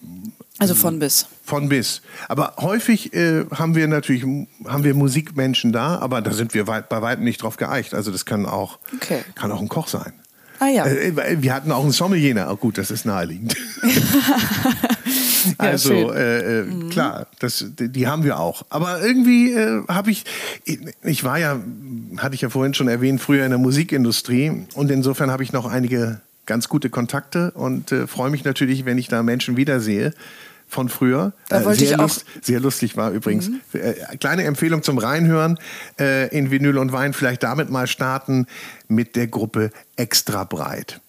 also 0.57 0.75
von 0.75 1.00
bis. 1.00 1.25
Von 1.44 1.69
bis. 1.69 2.01
Aber 2.27 2.53
häufig 2.57 3.13
äh, 3.13 3.45
haben 3.51 3.73
wir 3.73 3.88
natürlich 3.88 4.23
haben 4.68 4.83
wir 4.83 4.94
Musikmenschen 4.94 5.71
da, 5.71 5.97
aber 5.97 6.21
da 6.21 6.33
sind 6.33 6.53
wir 6.53 6.68
weit, 6.68 6.88
bei 6.88 7.01
weitem 7.01 7.23
nicht 7.23 7.41
drauf 7.41 7.57
geeicht. 7.57 7.95
Also 7.95 8.12
das 8.12 8.25
kann 8.25 8.45
auch, 8.45 8.77
okay. 8.95 9.23
kann 9.33 9.51
auch 9.51 9.62
ein 9.62 9.69
Koch 9.69 9.88
sein. 9.88 10.13
Ah 10.59 10.68
ja. 10.68 10.85
Äh, 10.85 11.41
wir 11.41 11.53
hatten 11.56 11.71
auch 11.71 11.81
einen 11.81 11.91
Sommelier. 11.91 12.47
Oh, 12.51 12.56
gut, 12.57 12.77
das 12.77 12.91
ist 12.91 13.06
naheliegend. 13.06 13.56
also 15.57 16.12
äh, 16.14 16.60
äh, 16.60 16.64
mhm. 16.64 16.90
klar, 16.90 17.28
das, 17.40 17.66
die 17.78 18.07
haben 18.07 18.24
wir 18.24 18.40
auch. 18.40 18.64
Aber 18.69 19.02
irgendwie 19.02 19.54
äh, 19.54 19.83
habe 19.88 20.12
ich, 20.12 20.26
ich 21.04 21.24
war 21.24 21.40
ja, 21.40 21.60
hatte 22.18 22.36
ich 22.36 22.42
ja 22.42 22.50
vorhin 22.50 22.74
schon 22.74 22.88
erwähnt, 22.88 23.21
früher 23.21 23.44
in 23.45 23.52
der 23.52 23.60
Musikindustrie 23.60 24.66
und 24.76 24.92
insofern 24.92 25.31
habe 25.31 25.44
ich 25.44 25.54
noch 25.54 25.66
einige 25.66 26.21
ganz 26.45 26.69
gute 26.69 26.90
Kontakte 26.90 27.52
und 27.52 27.92
äh, 27.92 28.07
freue 28.07 28.30
mich 28.30 28.44
natürlich, 28.44 28.86
wenn 28.86 28.98
ich 28.98 29.07
da 29.07 29.24
Menschen 29.24 29.57
wiedersehe 29.57 30.14
von 30.68 30.90
früher. 30.90 31.33
Da 31.50 31.66
wollte 31.66 31.80
sehr, 31.80 31.90
ich 31.90 31.95
auch 31.95 32.04
lust, 32.04 32.26
sehr 32.42 32.60
lustig 32.60 32.98
war 32.98 33.12
übrigens. 33.12 33.50
Mhm. 33.50 33.62
Äh, 33.74 34.18
kleine 34.18 34.44
Empfehlung 34.44 34.83
zum 34.83 34.98
Reinhören 34.98 35.60
äh, 36.00 36.36
in 36.36 36.50
Vinyl 36.50 36.78
und 36.78 36.94
Wein. 36.94 37.14
Vielleicht 37.14 37.44
damit 37.44 37.69
mal 37.69 37.88
starten 37.88 38.48
mit 38.88 39.16
der 39.16 39.28
Gruppe 39.28 39.71
Extra 39.98 40.45
Breit. 40.45 41.02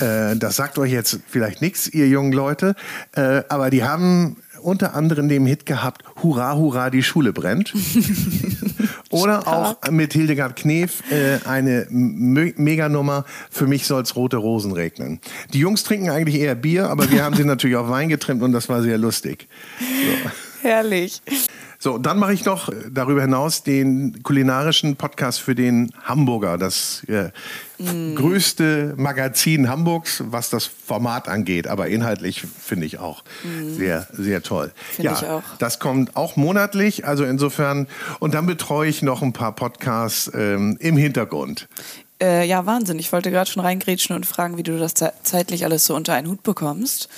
Äh, 0.00 0.36
das 0.36 0.56
sagt 0.56 0.78
euch 0.78 0.92
jetzt 0.92 1.20
vielleicht 1.26 1.60
nichts, 1.60 1.88
ihr 1.88 2.08
jungen 2.08 2.32
Leute, 2.32 2.74
äh, 3.16 3.42
aber 3.48 3.70
die 3.70 3.84
haben 3.84 4.36
unter 4.62 4.94
anderem 4.94 5.28
den 5.28 5.46
Hit 5.46 5.66
gehabt, 5.66 6.04
Hurra, 6.22 6.54
Hurra, 6.56 6.90
die 6.90 7.02
Schule 7.02 7.32
brennt. 7.32 7.72
Oder 9.10 9.48
auch 9.48 9.76
mit 9.90 10.12
Hildegard 10.12 10.56
Knef 10.56 11.02
äh, 11.10 11.38
eine 11.48 11.86
Me 11.90 12.52
Meganummer, 12.56 13.24
für 13.50 13.66
mich 13.66 13.86
soll 13.86 14.02
es 14.02 14.14
rote 14.14 14.36
Rosen 14.36 14.72
regnen. 14.72 15.20
Die 15.52 15.58
Jungs 15.58 15.82
trinken 15.82 16.10
eigentlich 16.10 16.40
eher 16.40 16.54
Bier, 16.54 16.88
aber 16.88 17.10
wir 17.10 17.24
haben 17.24 17.34
sie 17.34 17.44
natürlich 17.46 17.76
auf 17.76 17.88
Wein 17.88 18.08
getrimmt 18.08 18.42
und 18.42 18.52
das 18.52 18.68
war 18.68 18.82
sehr 18.82 18.98
lustig. 18.98 19.48
So. 19.78 20.30
Herrlich. 20.62 21.22
So, 21.78 21.96
dann 21.96 22.18
mache 22.18 22.34
ich 22.34 22.44
noch 22.44 22.68
darüber 22.90 23.22
hinaus 23.22 23.62
den 23.62 24.22
kulinarischen 24.22 24.96
Podcast 24.96 25.40
für 25.40 25.54
den 25.54 25.90
Hamburger, 26.04 26.58
das 26.58 27.02
äh, 27.04 27.30
mm. 27.80 28.14
größte 28.14 28.94
Magazin 28.96 29.68
Hamburgs, 29.68 30.22
was 30.26 30.50
das 30.50 30.64
Format 30.64 31.28
angeht, 31.28 31.66
aber 31.66 31.88
inhaltlich 31.88 32.42
finde 32.42 32.86
ich 32.86 32.98
auch 32.98 33.24
mm. 33.42 33.74
sehr, 33.74 34.06
sehr 34.12 34.42
toll. 34.42 34.72
Finde 34.92 35.10
ja, 35.10 35.18
ich 35.18 35.26
auch. 35.26 35.42
Das 35.58 35.78
kommt 35.78 36.16
auch 36.16 36.36
monatlich, 36.36 37.06
also 37.06 37.24
insofern, 37.24 37.86
und 38.18 38.34
dann 38.34 38.46
betreue 38.46 38.88
ich 38.88 39.02
noch 39.02 39.22
ein 39.22 39.32
paar 39.32 39.54
Podcasts 39.54 40.30
ähm, 40.34 40.76
im 40.80 40.96
Hintergrund. 40.96 41.68
Äh, 42.22 42.46
ja, 42.46 42.66
Wahnsinn. 42.66 42.98
Ich 42.98 43.12
wollte 43.12 43.30
gerade 43.30 43.50
schon 43.50 43.62
reingrätschen 43.62 44.14
und 44.14 44.26
fragen, 44.26 44.58
wie 44.58 44.62
du 44.62 44.78
das 44.78 44.94
zeitlich 45.22 45.64
alles 45.64 45.86
so 45.86 45.94
unter 45.94 46.12
einen 46.14 46.28
Hut 46.28 46.42
bekommst. 46.42 47.08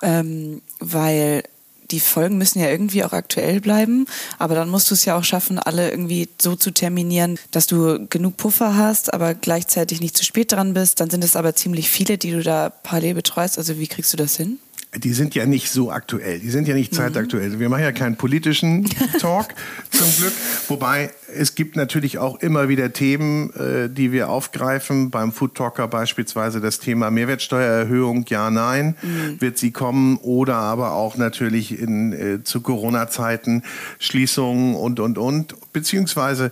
Ähm, 0.00 0.62
weil 0.78 1.42
die 1.90 2.00
Folgen 2.00 2.38
müssen 2.38 2.60
ja 2.60 2.68
irgendwie 2.68 3.04
auch 3.04 3.12
aktuell 3.12 3.60
bleiben, 3.60 4.06
aber 4.38 4.54
dann 4.54 4.68
musst 4.68 4.90
du 4.90 4.94
es 4.94 5.04
ja 5.04 5.16
auch 5.18 5.24
schaffen, 5.24 5.58
alle 5.58 5.90
irgendwie 5.90 6.28
so 6.40 6.54
zu 6.56 6.70
terminieren, 6.70 7.38
dass 7.50 7.66
du 7.66 8.06
genug 8.08 8.36
Puffer 8.36 8.76
hast, 8.76 9.12
aber 9.14 9.34
gleichzeitig 9.34 10.00
nicht 10.00 10.16
zu 10.16 10.24
spät 10.24 10.52
dran 10.52 10.74
bist. 10.74 11.00
Dann 11.00 11.10
sind 11.10 11.24
es 11.24 11.36
aber 11.36 11.54
ziemlich 11.54 11.90
viele, 11.90 12.18
die 12.18 12.30
du 12.30 12.42
da 12.42 12.70
parallel 12.70 13.14
betreust. 13.14 13.58
Also 13.58 13.78
wie 13.78 13.86
kriegst 13.86 14.12
du 14.12 14.16
das 14.16 14.36
hin? 14.36 14.58
Die 14.96 15.12
sind 15.12 15.34
ja 15.34 15.44
nicht 15.44 15.70
so 15.70 15.90
aktuell, 15.90 16.38
die 16.38 16.48
sind 16.48 16.66
ja 16.66 16.74
nicht 16.74 16.94
zeitaktuell. 16.94 17.60
Wir 17.60 17.68
machen 17.68 17.82
ja 17.82 17.92
keinen 17.92 18.16
politischen 18.16 18.84
Talk 19.20 19.48
zum 19.90 20.06
Glück, 20.16 20.32
wobei 20.68 21.10
es 21.34 21.54
gibt 21.54 21.76
natürlich 21.76 22.16
auch 22.16 22.40
immer 22.40 22.70
wieder 22.70 22.92
Themen, 22.94 23.52
äh, 23.52 23.90
die 23.90 24.12
wir 24.12 24.30
aufgreifen. 24.30 25.10
Beim 25.10 25.32
Food 25.32 25.54
Talker 25.54 25.88
beispielsweise 25.88 26.62
das 26.62 26.78
Thema 26.78 27.10
Mehrwertsteuererhöhung, 27.10 28.24
ja, 28.28 28.50
nein, 28.50 28.96
mhm. 29.02 29.40
wird 29.40 29.58
sie 29.58 29.72
kommen 29.72 30.16
oder 30.18 30.54
aber 30.56 30.92
auch 30.92 31.18
natürlich 31.18 31.78
in, 31.78 32.12
äh, 32.12 32.42
zu 32.42 32.62
Corona-Zeiten 32.62 33.64
Schließungen 33.98 34.74
und, 34.74 35.00
und, 35.00 35.18
und. 35.18 35.54
Beziehungsweise, 35.74 36.50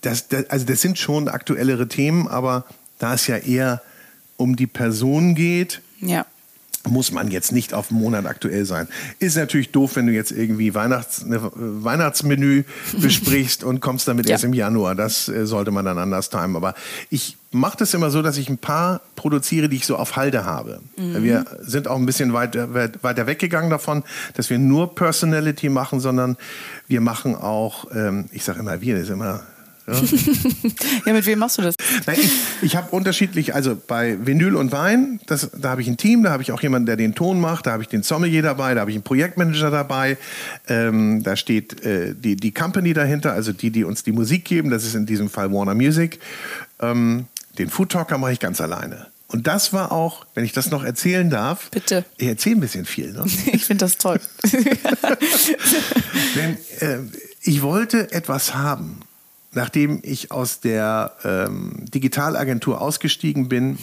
das, 0.00 0.28
das, 0.28 0.48
also 0.48 0.64
das 0.64 0.80
sind 0.80 0.98
schon 0.98 1.28
aktuellere 1.28 1.86
Themen, 1.86 2.28
aber 2.28 2.64
da 2.98 3.12
es 3.12 3.26
ja 3.26 3.36
eher 3.36 3.82
um 4.38 4.56
die 4.56 4.66
Person 4.66 5.34
geht, 5.34 5.82
ja 6.00 6.24
muss 6.88 7.12
man 7.12 7.30
jetzt 7.30 7.52
nicht 7.52 7.74
auf 7.74 7.88
den 7.88 7.98
Monat 7.98 8.26
aktuell 8.26 8.64
sein. 8.64 8.88
Ist 9.18 9.36
natürlich 9.36 9.70
doof, 9.72 9.96
wenn 9.96 10.06
du 10.06 10.12
jetzt 10.12 10.30
irgendwie 10.30 10.74
Weihnachts, 10.74 11.24
eine 11.24 11.40
Weihnachtsmenü 11.54 12.64
besprichst 13.00 13.64
und 13.64 13.80
kommst 13.80 14.08
damit 14.08 14.26
ja. 14.26 14.32
erst 14.32 14.44
im 14.44 14.52
Januar. 14.52 14.94
Das 14.94 15.28
äh, 15.28 15.46
sollte 15.46 15.70
man 15.70 15.84
dann 15.84 15.98
anders 15.98 16.30
timen. 16.30 16.56
Aber 16.56 16.74
ich 17.10 17.36
mache 17.50 17.78
das 17.78 17.94
immer 17.94 18.10
so, 18.10 18.20
dass 18.20 18.36
ich 18.36 18.48
ein 18.48 18.58
paar 18.58 19.00
produziere, 19.16 19.68
die 19.68 19.76
ich 19.76 19.86
so 19.86 19.96
auf 19.96 20.16
Halde 20.16 20.44
habe. 20.44 20.80
Mhm. 20.96 21.22
Wir 21.22 21.44
sind 21.60 21.88
auch 21.88 21.96
ein 21.96 22.06
bisschen 22.06 22.32
weiter, 22.32 22.74
weiter 22.74 23.26
weggegangen 23.26 23.70
davon, 23.70 24.02
dass 24.34 24.50
wir 24.50 24.58
nur 24.58 24.94
Personality 24.94 25.68
machen, 25.68 26.00
sondern 26.00 26.36
wir 26.88 27.00
machen 27.00 27.34
auch, 27.34 27.86
ähm, 27.94 28.26
ich 28.32 28.44
sage 28.44 28.60
immer 28.60 28.80
wir, 28.80 28.94
das 28.94 29.04
ist 29.04 29.10
immer 29.10 29.42
ja. 29.86 29.94
ja, 31.06 31.12
mit 31.12 31.26
wem 31.26 31.38
machst 31.38 31.58
du 31.58 31.62
das? 31.62 31.74
Nein, 32.06 32.16
ich, 32.18 32.32
ich 32.62 32.76
habe 32.76 32.90
unterschiedlich, 32.90 33.54
also 33.54 33.76
bei 33.76 34.18
Vinyl 34.24 34.56
und 34.56 34.72
Wein, 34.72 35.20
das, 35.26 35.50
da 35.56 35.70
habe 35.70 35.82
ich 35.82 35.88
ein 35.88 35.96
Team, 35.96 36.22
da 36.22 36.30
habe 36.30 36.42
ich 36.42 36.52
auch 36.52 36.62
jemanden, 36.62 36.86
der 36.86 36.96
den 36.96 37.14
Ton 37.14 37.40
macht, 37.40 37.66
da 37.66 37.72
habe 37.72 37.82
ich 37.82 37.88
den 37.88 38.02
Sommelier 38.02 38.42
dabei, 38.42 38.74
da 38.74 38.80
habe 38.80 38.90
ich 38.90 38.96
einen 38.96 39.04
Projektmanager 39.04 39.70
dabei, 39.70 40.16
ähm, 40.68 41.22
da 41.22 41.36
steht 41.36 41.84
äh, 41.84 42.14
die, 42.14 42.36
die 42.36 42.52
Company 42.52 42.94
dahinter, 42.94 43.32
also 43.32 43.52
die, 43.52 43.70
die 43.70 43.84
uns 43.84 44.02
die 44.02 44.12
Musik 44.12 44.44
geben, 44.44 44.70
das 44.70 44.84
ist 44.84 44.94
in 44.94 45.06
diesem 45.06 45.28
Fall 45.28 45.52
Warner 45.52 45.74
Music. 45.74 46.18
Ähm, 46.80 47.26
den 47.58 47.70
Food 47.70 47.92
Talker 47.92 48.18
mache 48.18 48.32
ich 48.32 48.40
ganz 48.40 48.60
alleine. 48.60 49.06
Und 49.28 49.46
das 49.46 49.72
war 49.72 49.90
auch, 49.90 50.26
wenn 50.34 50.44
ich 50.44 50.52
das 50.52 50.70
noch 50.70 50.84
erzählen 50.84 51.28
darf. 51.28 51.70
Bitte. 51.70 52.04
Ich 52.18 52.28
erzähle 52.28 52.56
ein 52.56 52.60
bisschen 52.60 52.84
viel. 52.84 53.12
Ne? 53.12 53.24
Ich 53.52 53.64
finde 53.64 53.84
das 53.84 53.96
toll. 53.98 54.20
Denn 56.36 56.56
äh, 56.80 56.98
ich 57.42 57.62
wollte 57.62 58.12
etwas 58.12 58.54
haben, 58.54 59.00
nachdem 59.54 60.00
ich 60.02 60.30
aus 60.30 60.60
der 60.60 61.12
ähm, 61.24 61.84
Digitalagentur 61.92 62.80
ausgestiegen 62.80 63.48
bin, 63.48 63.78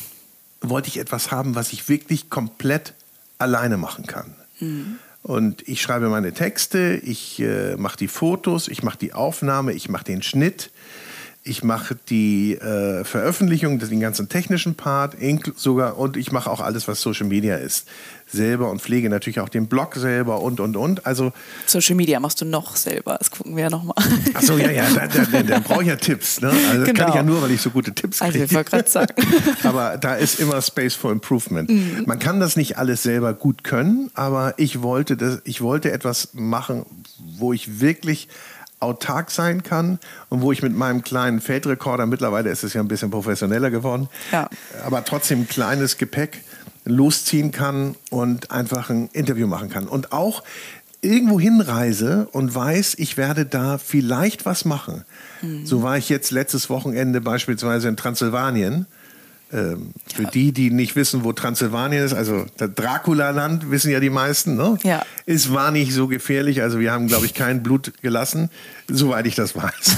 wollte 0.61 0.89
ich 0.89 0.99
etwas 0.99 1.31
haben, 1.31 1.55
was 1.55 1.73
ich 1.73 1.89
wirklich 1.89 2.29
komplett 2.29 2.93
alleine 3.37 3.77
machen 3.77 4.05
kann. 4.05 4.35
Mhm. 4.59 4.99
Und 5.23 5.67
ich 5.67 5.81
schreibe 5.81 6.09
meine 6.09 6.33
Texte, 6.33 6.99
ich 7.03 7.39
äh, 7.39 7.75
mache 7.77 7.97
die 7.97 8.07
Fotos, 8.07 8.67
ich 8.67 8.81
mache 8.83 8.97
die 8.97 9.13
Aufnahme, 9.13 9.73
ich 9.73 9.89
mache 9.89 10.03
den 10.03 10.23
Schnitt, 10.23 10.71
ich 11.43 11.63
mache 11.63 11.97
die 12.09 12.53
äh, 12.53 13.03
Veröffentlichung, 13.03 13.79
den 13.79 13.99
ganzen 13.99 14.29
technischen 14.29 14.75
Part, 14.75 15.15
sogar 15.55 15.97
und 15.97 16.15
ich 16.17 16.31
mache 16.31 16.49
auch 16.49 16.59
alles, 16.59 16.87
was 16.87 17.01
Social 17.01 17.27
Media 17.27 17.55
ist 17.55 17.87
selber 18.31 18.69
und 18.69 18.81
pflege 18.81 19.09
natürlich 19.09 19.39
auch 19.39 19.49
den 19.49 19.67
Blog 19.67 19.95
selber 19.95 20.41
und 20.41 20.59
und 20.59 20.77
und. 20.77 21.05
Also 21.05 21.33
Social 21.65 21.95
Media 21.95 22.19
machst 22.19 22.41
du 22.41 22.45
noch 22.45 22.75
selber, 22.75 23.17
das 23.17 23.31
gucken 23.31 23.55
wir 23.55 23.63
ja 23.63 23.69
nochmal. 23.69 23.95
Achso, 24.33 24.57
ja, 24.57 24.71
ja, 24.71 24.85
da, 24.89 25.07
da, 25.07 25.43
da 25.43 25.59
brauche 25.59 25.81
ich 25.81 25.89
ja 25.89 25.95
Tipps. 25.95 26.41
Ne? 26.41 26.49
Also 26.49 26.79
das 26.79 26.87
genau. 26.87 26.99
kann 26.99 27.09
ich 27.09 27.15
ja 27.15 27.23
nur, 27.23 27.41
weil 27.41 27.51
ich 27.51 27.61
so 27.61 27.71
gute 27.71 27.93
Tipps 27.93 28.19
kriege. 28.19 28.33
Also 28.33 28.43
ich 28.45 28.53
wollte 28.53 28.69
gerade 28.71 28.89
sagen. 28.89 29.13
aber 29.63 29.97
da 29.97 30.15
ist 30.15 30.39
immer 30.39 30.61
Space 30.61 30.95
for 30.95 31.11
Improvement. 31.11 31.69
Mhm. 31.69 32.03
Man 32.05 32.19
kann 32.19 32.39
das 32.39 32.55
nicht 32.55 32.77
alles 32.77 33.03
selber 33.03 33.33
gut 33.33 33.63
können, 33.63 34.11
aber 34.13 34.53
ich 34.57 34.81
wollte, 34.81 35.17
das, 35.17 35.41
ich 35.43 35.61
wollte 35.61 35.91
etwas 35.91 36.29
machen, 36.33 36.85
wo 37.17 37.53
ich 37.53 37.81
wirklich 37.81 38.29
autark 38.81 39.31
sein 39.31 39.63
kann 39.63 39.99
und 40.29 40.41
wo 40.41 40.51
ich 40.51 40.61
mit 40.61 40.75
meinem 40.75 41.03
kleinen 41.03 41.39
Feldrekorder, 41.39 42.05
mittlerweile 42.05 42.49
ist 42.49 42.63
es 42.63 42.73
ja 42.73 42.81
ein 42.81 42.87
bisschen 42.87 43.11
professioneller 43.11 43.71
geworden, 43.71 44.09
ja. 44.31 44.49
aber 44.85 45.05
trotzdem 45.05 45.47
kleines 45.47 45.97
Gepäck 45.97 46.43
losziehen 46.85 47.51
kann 47.51 47.95
und 48.09 48.51
einfach 48.51 48.89
ein 48.89 49.09
Interview 49.13 49.47
machen 49.47 49.69
kann. 49.69 49.87
Und 49.87 50.11
auch 50.11 50.43
irgendwo 51.01 51.39
hinreise 51.39 52.27
und 52.31 52.53
weiß, 52.53 52.95
ich 52.97 53.17
werde 53.17 53.45
da 53.45 53.77
vielleicht 53.77 54.45
was 54.45 54.65
machen. 54.65 55.03
Mhm. 55.41 55.65
So 55.65 55.83
war 55.83 55.97
ich 55.97 56.09
jetzt 56.09 56.31
letztes 56.31 56.69
Wochenende 56.69 57.21
beispielsweise 57.21 57.87
in 57.87 57.97
Transsilvanien 57.97 58.85
ähm, 59.53 59.91
für 60.13 60.25
die, 60.25 60.51
die 60.51 60.71
nicht 60.71 60.95
wissen, 60.95 61.23
wo 61.23 61.33
Transsilvanien 61.33 62.03
ist, 62.03 62.13
also 62.13 62.45
das 62.57 62.73
Dracula-Land, 62.73 63.69
wissen 63.69 63.91
ja 63.91 63.99
die 63.99 64.09
meisten, 64.09 64.55
ne? 64.55 64.77
Ja. 64.83 65.01
Es 65.25 65.53
war 65.53 65.71
nicht 65.71 65.93
so 65.93 66.07
gefährlich, 66.07 66.61
also 66.61 66.79
wir 66.79 66.91
haben, 66.91 67.07
glaube 67.07 67.25
ich, 67.25 67.33
kein 67.33 67.61
Blut 67.61 67.93
gelassen, 68.01 68.49
soweit 68.87 69.27
ich 69.27 69.35
das 69.35 69.55
weiß. 69.55 69.97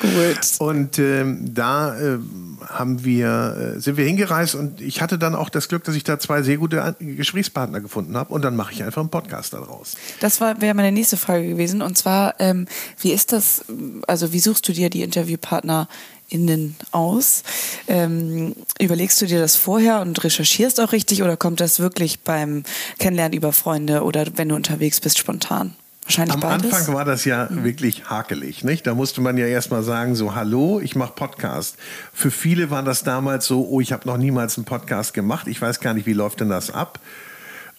Gut. 0.00 0.40
Und 0.58 0.98
ähm, 0.98 1.54
da 1.54 1.98
äh, 1.98 2.18
haben 2.66 3.04
wir, 3.04 3.74
äh, 3.76 3.80
sind 3.80 3.96
wir 3.96 4.04
hingereist 4.04 4.54
und 4.54 4.80
ich 4.80 5.00
hatte 5.00 5.18
dann 5.18 5.34
auch 5.34 5.48
das 5.48 5.68
Glück, 5.68 5.84
dass 5.84 5.94
ich 5.94 6.04
da 6.04 6.18
zwei 6.18 6.42
sehr 6.42 6.58
gute 6.58 6.96
Gesprächspartner 7.00 7.80
gefunden 7.80 8.16
habe 8.16 8.32
und 8.32 8.42
dann 8.42 8.56
mache 8.56 8.72
ich 8.72 8.82
einfach 8.82 9.00
einen 9.00 9.10
Podcast 9.10 9.52
daraus. 9.52 9.96
Das 10.20 10.40
wäre 10.40 10.74
meine 10.74 10.92
nächste 10.92 11.16
Frage 11.16 11.48
gewesen 11.48 11.82
und 11.82 11.96
zwar, 11.96 12.38
ähm, 12.38 12.66
wie 13.00 13.12
ist 13.12 13.32
das, 13.32 13.64
also 14.06 14.32
wie 14.32 14.40
suchst 14.40 14.68
du 14.68 14.72
dir 14.72 14.90
die 14.90 15.02
Interviewpartner 15.02 15.88
innen 16.30 16.76
aus. 16.92 17.42
Ähm, 17.88 18.54
überlegst 18.80 19.20
du 19.20 19.26
dir 19.26 19.40
das 19.40 19.56
vorher 19.56 20.00
und 20.00 20.22
recherchierst 20.22 20.80
auch 20.80 20.92
richtig 20.92 21.22
oder 21.22 21.36
kommt 21.36 21.60
das 21.60 21.80
wirklich 21.80 22.20
beim 22.20 22.62
Kennenlernen 22.98 23.36
über 23.36 23.52
Freunde 23.52 24.02
oder 24.04 24.26
wenn 24.36 24.48
du 24.48 24.54
unterwegs 24.54 25.00
bist 25.00 25.18
spontan? 25.18 25.74
Wahrscheinlich 26.04 26.34
Am 26.34 26.40
beides. 26.40 26.72
Anfang 26.72 26.94
war 26.94 27.04
das 27.04 27.24
ja 27.24 27.48
mhm. 27.50 27.62
wirklich 27.62 28.06
hakelig, 28.06 28.64
nicht? 28.64 28.86
Da 28.86 28.94
musste 28.94 29.20
man 29.20 29.36
ja 29.36 29.46
erstmal 29.46 29.82
sagen, 29.82 30.14
so, 30.14 30.34
hallo, 30.34 30.80
ich 30.80 30.96
mache 30.96 31.12
Podcast. 31.14 31.76
Für 32.12 32.30
viele 32.30 32.70
war 32.70 32.82
das 32.82 33.04
damals 33.04 33.46
so, 33.46 33.68
oh, 33.68 33.80
ich 33.80 33.92
habe 33.92 34.08
noch 34.08 34.16
niemals 34.16 34.56
einen 34.56 34.64
Podcast 34.64 35.14
gemacht. 35.14 35.46
Ich 35.46 35.60
weiß 35.60 35.80
gar 35.80 35.94
nicht, 35.94 36.06
wie 36.06 36.12
läuft 36.12 36.40
denn 36.40 36.48
das 36.48 36.70
ab? 36.70 36.98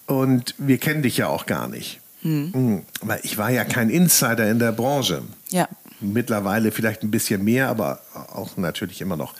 Und 0.06 0.54
wir 0.58 0.78
kennen 0.78 1.02
dich 1.02 1.16
ja 1.16 1.26
auch 1.26 1.46
gar 1.46 1.68
nicht. 1.68 2.00
Mhm. 2.22 2.84
Weil 3.02 3.20
ich 3.22 3.36
war 3.36 3.50
ja 3.50 3.64
kein 3.64 3.90
Insider 3.90 4.48
in 4.50 4.58
der 4.58 4.72
Branche. 4.72 5.22
Ja 5.50 5.68
mittlerweile 6.02 6.72
vielleicht 6.72 7.02
ein 7.02 7.10
bisschen 7.10 7.44
mehr, 7.44 7.68
aber 7.68 8.00
auch 8.34 8.56
natürlich 8.56 9.00
immer 9.00 9.16
noch 9.16 9.34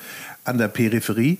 an 0.44 0.58
der 0.58 0.68
Peripherie. 0.68 1.38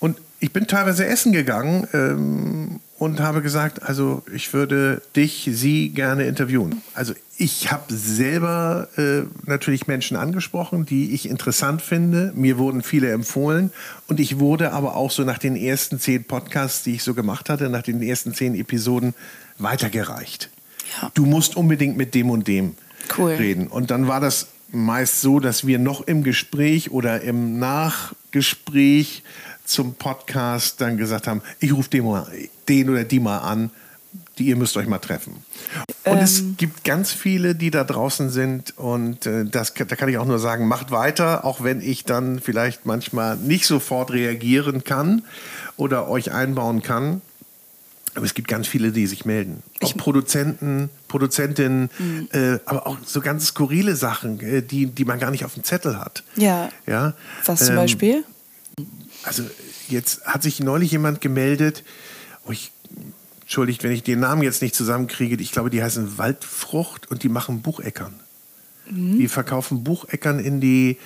Und 0.00 0.18
ich 0.40 0.52
bin 0.52 0.66
teilweise 0.66 1.06
essen 1.06 1.32
gegangen 1.32 1.88
ähm, 1.92 2.80
und 2.98 3.20
habe 3.20 3.42
gesagt, 3.42 3.82
also 3.82 4.22
ich 4.32 4.52
würde 4.52 5.02
dich, 5.16 5.48
sie 5.52 5.90
gerne 5.90 6.26
interviewen. 6.26 6.82
Also 6.94 7.14
ich 7.36 7.72
habe 7.72 7.92
selber 7.92 8.88
äh, 8.96 9.22
natürlich 9.48 9.86
Menschen 9.86 10.16
angesprochen, 10.16 10.86
die 10.86 11.12
ich 11.12 11.28
interessant 11.28 11.82
finde. 11.82 12.32
Mir 12.36 12.58
wurden 12.58 12.82
viele 12.82 13.10
empfohlen 13.10 13.72
und 14.06 14.20
ich 14.20 14.38
wurde 14.38 14.72
aber 14.72 14.94
auch 14.96 15.10
so 15.10 15.24
nach 15.24 15.38
den 15.38 15.56
ersten 15.56 15.98
zehn 15.98 16.24
Podcasts, 16.24 16.84
die 16.84 16.94
ich 16.94 17.02
so 17.02 17.14
gemacht 17.14 17.48
hatte, 17.48 17.68
nach 17.68 17.82
den 17.82 18.02
ersten 18.02 18.34
zehn 18.34 18.54
Episoden 18.54 19.14
weitergereicht. 19.58 20.50
Ja. 21.00 21.10
Du 21.14 21.26
musst 21.26 21.56
unbedingt 21.56 21.96
mit 21.96 22.14
dem 22.14 22.30
und 22.30 22.46
dem 22.46 22.74
cool. 23.16 23.32
reden. 23.32 23.66
Und 23.66 23.90
dann 23.90 24.06
war 24.08 24.20
das 24.20 24.48
meist 24.70 25.20
so, 25.20 25.40
dass 25.40 25.66
wir 25.66 25.78
noch 25.78 26.02
im 26.02 26.22
Gespräch 26.22 26.90
oder 26.90 27.20
im 27.22 27.58
Nachgespräch 27.58 29.22
zum 29.64 29.94
Podcast 29.94 30.80
dann 30.80 30.96
gesagt 30.96 31.26
haben, 31.26 31.42
ich 31.60 31.72
rufe 31.72 31.90
den, 31.90 32.04
den 32.68 32.90
oder 32.90 33.04
die 33.04 33.20
mal 33.20 33.38
an, 33.38 33.70
die 34.38 34.46
ihr 34.46 34.56
müsst 34.56 34.76
euch 34.76 34.86
mal 34.86 34.98
treffen. 34.98 35.44
Und 36.04 36.18
ähm. 36.18 36.22
es 36.22 36.42
gibt 36.56 36.84
ganz 36.84 37.12
viele, 37.12 37.54
die 37.54 37.70
da 37.70 37.84
draußen 37.84 38.30
sind 38.30 38.76
und 38.78 39.26
äh, 39.26 39.44
das, 39.44 39.74
da 39.74 39.84
kann 39.84 40.08
ich 40.08 40.18
auch 40.18 40.26
nur 40.26 40.38
sagen, 40.38 40.68
macht 40.68 40.90
weiter, 40.90 41.44
auch 41.44 41.62
wenn 41.62 41.80
ich 41.80 42.04
dann 42.04 42.40
vielleicht 42.40 42.86
manchmal 42.86 43.36
nicht 43.36 43.66
sofort 43.66 44.10
reagieren 44.12 44.84
kann 44.84 45.22
oder 45.76 46.08
euch 46.08 46.32
einbauen 46.32 46.82
kann. 46.82 47.20
Aber 48.18 48.26
es 48.26 48.34
gibt 48.34 48.48
ganz 48.48 48.66
viele, 48.66 48.90
die 48.90 49.06
sich 49.06 49.24
melden. 49.24 49.62
Auch 49.80 49.90
ich 49.90 49.96
Produzenten, 49.96 50.90
Produzentinnen, 51.06 51.88
mhm. 52.00 52.28
äh, 52.32 52.58
aber 52.64 52.88
auch 52.88 52.98
so 53.04 53.20
ganz 53.20 53.46
skurrile 53.46 53.94
Sachen, 53.94 54.40
äh, 54.40 54.60
die, 54.60 54.86
die 54.86 55.04
man 55.04 55.20
gar 55.20 55.30
nicht 55.30 55.44
auf 55.44 55.54
dem 55.54 55.62
Zettel 55.62 56.00
hat. 56.00 56.24
Ja. 56.34 56.68
ja? 56.84 57.14
Was 57.44 57.60
zum 57.60 57.70
ähm, 57.70 57.76
Beispiel? 57.76 58.24
Also 59.22 59.44
jetzt 59.86 60.24
hat 60.24 60.42
sich 60.42 60.58
neulich 60.58 60.90
jemand 60.90 61.20
gemeldet, 61.20 61.84
oh, 62.44 62.50
ich, 62.50 62.72
entschuldigt, 63.42 63.84
wenn 63.84 63.92
ich 63.92 64.02
den 64.02 64.18
Namen 64.18 64.42
jetzt 64.42 64.62
nicht 64.62 64.74
zusammenkriege, 64.74 65.40
ich 65.40 65.52
glaube, 65.52 65.70
die 65.70 65.80
heißen 65.80 66.18
Waldfrucht 66.18 67.08
und 67.12 67.22
die 67.22 67.28
machen 67.28 67.62
Bucheckern. 67.62 68.18
Mhm. 68.90 69.18
Die 69.18 69.28
verkaufen 69.28 69.84
Bucheckern 69.84 70.38
in 70.38 70.60
die, 70.60 70.98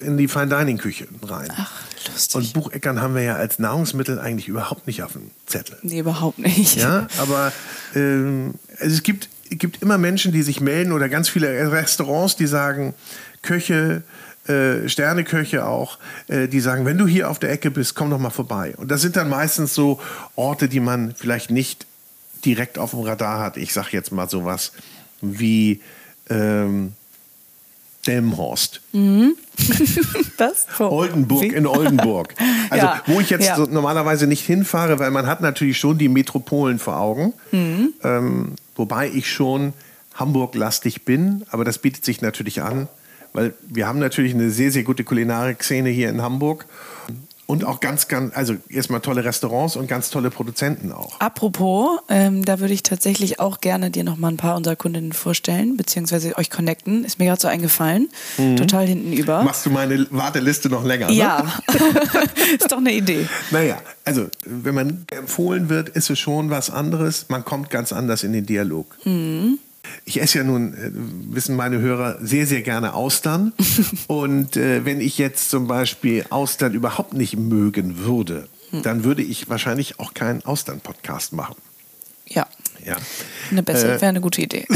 in 0.00 0.16
die 0.16 0.28
Fine 0.28 0.48
Dining 0.48 0.78
Küche 0.78 1.06
rein. 1.22 1.48
Ach, 1.56 1.82
lustig. 2.10 2.36
Und 2.36 2.52
Bucheckern 2.52 3.00
haben 3.00 3.14
wir 3.14 3.22
ja 3.22 3.36
als 3.36 3.58
Nahrungsmittel 3.58 4.18
eigentlich 4.18 4.48
überhaupt 4.48 4.86
nicht 4.86 5.02
auf 5.02 5.12
dem 5.12 5.30
Zettel. 5.46 5.78
Nee, 5.82 6.00
überhaupt 6.00 6.38
nicht. 6.38 6.76
Ja, 6.76 7.06
aber 7.18 7.52
ähm, 7.94 8.54
also 8.78 8.94
es 8.94 9.02
gibt, 9.02 9.28
gibt 9.50 9.82
immer 9.82 9.98
Menschen, 9.98 10.32
die 10.32 10.42
sich 10.42 10.60
melden 10.60 10.92
oder 10.92 11.08
ganz 11.08 11.28
viele 11.28 11.72
Restaurants, 11.72 12.36
die 12.36 12.46
sagen, 12.46 12.94
Köche 13.42 14.02
äh, 14.48 14.88
Sterneköche 14.88 15.66
auch, 15.66 15.98
äh, 16.28 16.48
die 16.48 16.60
sagen, 16.60 16.84
wenn 16.86 16.98
du 16.98 17.06
hier 17.06 17.30
auf 17.30 17.38
der 17.38 17.50
Ecke 17.50 17.70
bist, 17.70 17.94
komm 17.94 18.10
doch 18.10 18.18
mal 18.18 18.30
vorbei. 18.30 18.74
Und 18.76 18.90
das 18.90 19.02
sind 19.02 19.16
dann 19.16 19.28
meistens 19.28 19.74
so 19.74 20.00
Orte, 20.34 20.68
die 20.68 20.80
man 20.80 21.14
vielleicht 21.14 21.50
nicht 21.50 21.86
direkt 22.44 22.78
auf 22.78 22.90
dem 22.90 23.00
Radar 23.00 23.40
hat. 23.40 23.56
Ich 23.56 23.72
sage 23.72 23.88
jetzt 23.92 24.12
mal 24.12 24.28
sowas 24.28 24.72
wie 25.20 25.80
ähm, 26.30 26.94
Delmenhorst. 28.06 28.80
Mhm. 28.92 29.36
das? 30.38 30.66
Oldenburg 30.78 31.52
in 31.52 31.66
Oldenburg. 31.66 32.34
Also 32.70 32.86
ja, 32.86 33.02
wo 33.06 33.18
ich 33.18 33.30
jetzt 33.30 33.48
ja. 33.48 33.56
so 33.56 33.64
normalerweise 33.64 34.28
nicht 34.28 34.46
hinfahre, 34.46 35.00
weil 35.00 35.10
man 35.10 35.26
hat 35.26 35.40
natürlich 35.40 35.76
schon 35.76 35.98
die 35.98 36.08
Metropolen 36.08 36.78
vor 36.78 37.00
Augen. 37.00 37.32
Mhm. 37.50 37.94
Ähm, 38.04 38.52
wobei 38.76 39.08
ich 39.08 39.28
schon 39.28 39.72
Hamburg-lastig 40.14 41.04
bin, 41.04 41.44
aber 41.50 41.64
das 41.64 41.78
bietet 41.78 42.04
sich 42.04 42.22
natürlich 42.22 42.62
an, 42.62 42.86
weil 43.32 43.54
wir 43.68 43.88
haben 43.88 43.98
natürlich 43.98 44.34
eine 44.34 44.50
sehr, 44.50 44.70
sehr 44.70 44.84
gute 44.84 45.02
Kulinarik-Szene 45.02 45.88
hier 45.88 46.10
in 46.10 46.22
Hamburg. 46.22 46.66
Und 47.50 47.64
auch 47.64 47.80
ganz, 47.80 48.06
ganz, 48.06 48.36
also 48.36 48.54
erstmal 48.68 49.00
tolle 49.00 49.24
Restaurants 49.24 49.74
und 49.74 49.88
ganz 49.88 50.10
tolle 50.10 50.30
Produzenten 50.30 50.92
auch. 50.92 51.18
Apropos, 51.18 51.98
ähm, 52.08 52.44
da 52.44 52.60
würde 52.60 52.72
ich 52.72 52.84
tatsächlich 52.84 53.40
auch 53.40 53.60
gerne 53.60 53.90
dir 53.90 54.04
noch 54.04 54.16
mal 54.16 54.28
ein 54.28 54.36
paar 54.36 54.54
unserer 54.54 54.76
Kundinnen 54.76 55.12
vorstellen, 55.12 55.76
beziehungsweise 55.76 56.38
euch 56.38 56.48
connecten. 56.48 57.02
Ist 57.04 57.18
mir 57.18 57.24
gerade 57.24 57.40
so 57.40 57.48
eingefallen. 57.48 58.08
Mhm. 58.38 58.54
Total 58.54 58.86
hinten 58.86 59.12
über. 59.12 59.42
Machst 59.42 59.66
du 59.66 59.70
meine 59.70 60.06
Warteliste 60.12 60.68
noch 60.68 60.84
länger? 60.84 61.08
Ne? 61.08 61.14
Ja, 61.14 61.44
ist 62.56 62.70
doch 62.70 62.78
eine 62.78 62.92
Idee. 62.92 63.26
Naja, 63.50 63.78
also 64.04 64.28
wenn 64.46 64.76
man 64.76 65.06
empfohlen 65.10 65.68
wird, 65.68 65.88
ist 65.88 66.08
es 66.08 66.20
schon 66.20 66.50
was 66.50 66.70
anderes. 66.70 67.26
Man 67.30 67.44
kommt 67.44 67.68
ganz 67.68 67.92
anders 67.92 68.22
in 68.22 68.32
den 68.32 68.46
Dialog. 68.46 68.96
Mhm. 69.02 69.58
Ich 70.04 70.20
esse 70.20 70.38
ja 70.38 70.44
nun, 70.44 70.74
äh, 70.74 70.90
wissen 71.34 71.56
meine 71.56 71.78
Hörer, 71.78 72.18
sehr, 72.20 72.46
sehr 72.46 72.62
gerne 72.62 72.94
Austern. 72.94 73.52
Und 74.06 74.56
äh, 74.56 74.84
wenn 74.84 75.00
ich 75.00 75.18
jetzt 75.18 75.50
zum 75.50 75.66
Beispiel 75.66 76.24
Austern 76.30 76.74
überhaupt 76.74 77.14
nicht 77.14 77.36
mögen 77.36 77.98
würde, 77.98 78.48
hm. 78.70 78.82
dann 78.82 79.04
würde 79.04 79.22
ich 79.22 79.48
wahrscheinlich 79.48 79.98
auch 79.98 80.14
keinen 80.14 80.44
Austern-Podcast 80.44 81.32
machen. 81.32 81.56
Ja. 82.26 82.46
Ja. 82.86 82.96
Eine 83.50 83.62
bessere 83.62 83.96
äh, 83.96 84.00
wäre 84.00 84.08
eine 84.08 84.20
gute 84.20 84.40
Idee. 84.40 84.64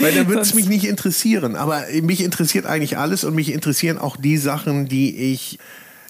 Weil 0.00 0.14
dann 0.14 0.28
würde 0.28 0.42
es 0.42 0.54
mich 0.54 0.68
nicht 0.68 0.84
interessieren. 0.84 1.56
Aber 1.56 1.84
mich 2.02 2.22
interessiert 2.22 2.66
eigentlich 2.66 2.98
alles 2.98 3.24
und 3.24 3.34
mich 3.34 3.52
interessieren 3.52 3.98
auch 3.98 4.16
die 4.16 4.36
Sachen, 4.36 4.88
die 4.88 5.32
ich, 5.32 5.58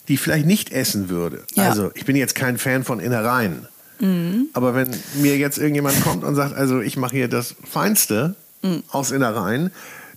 die 0.09 0.15
ich 0.15 0.21
vielleicht 0.21 0.47
nicht 0.47 0.73
essen 0.73 1.09
würde. 1.09 1.45
Ja. 1.55 1.69
Also 1.69 1.91
ich 1.95 2.05
bin 2.05 2.17
jetzt 2.17 2.35
kein 2.35 2.59
Fan 2.59 2.85
von 2.85 3.01
Innereien. 3.01 3.69
Mhm. 4.03 4.49
Aber 4.53 4.75
wenn 4.75 4.91
mir 5.15 5.39
jetzt 5.39 5.59
irgendjemand 5.59 6.03
kommt 6.03 6.25
und 6.25 6.35
sagt, 6.35 6.57
also 6.57 6.81
ich 6.81 6.97
mache 6.97 7.15
hier 7.15 7.29
das 7.29 7.55
Feinste 7.65 8.35
mhm. 8.63 8.83
aus 8.91 9.13
Innereien, 9.13 9.71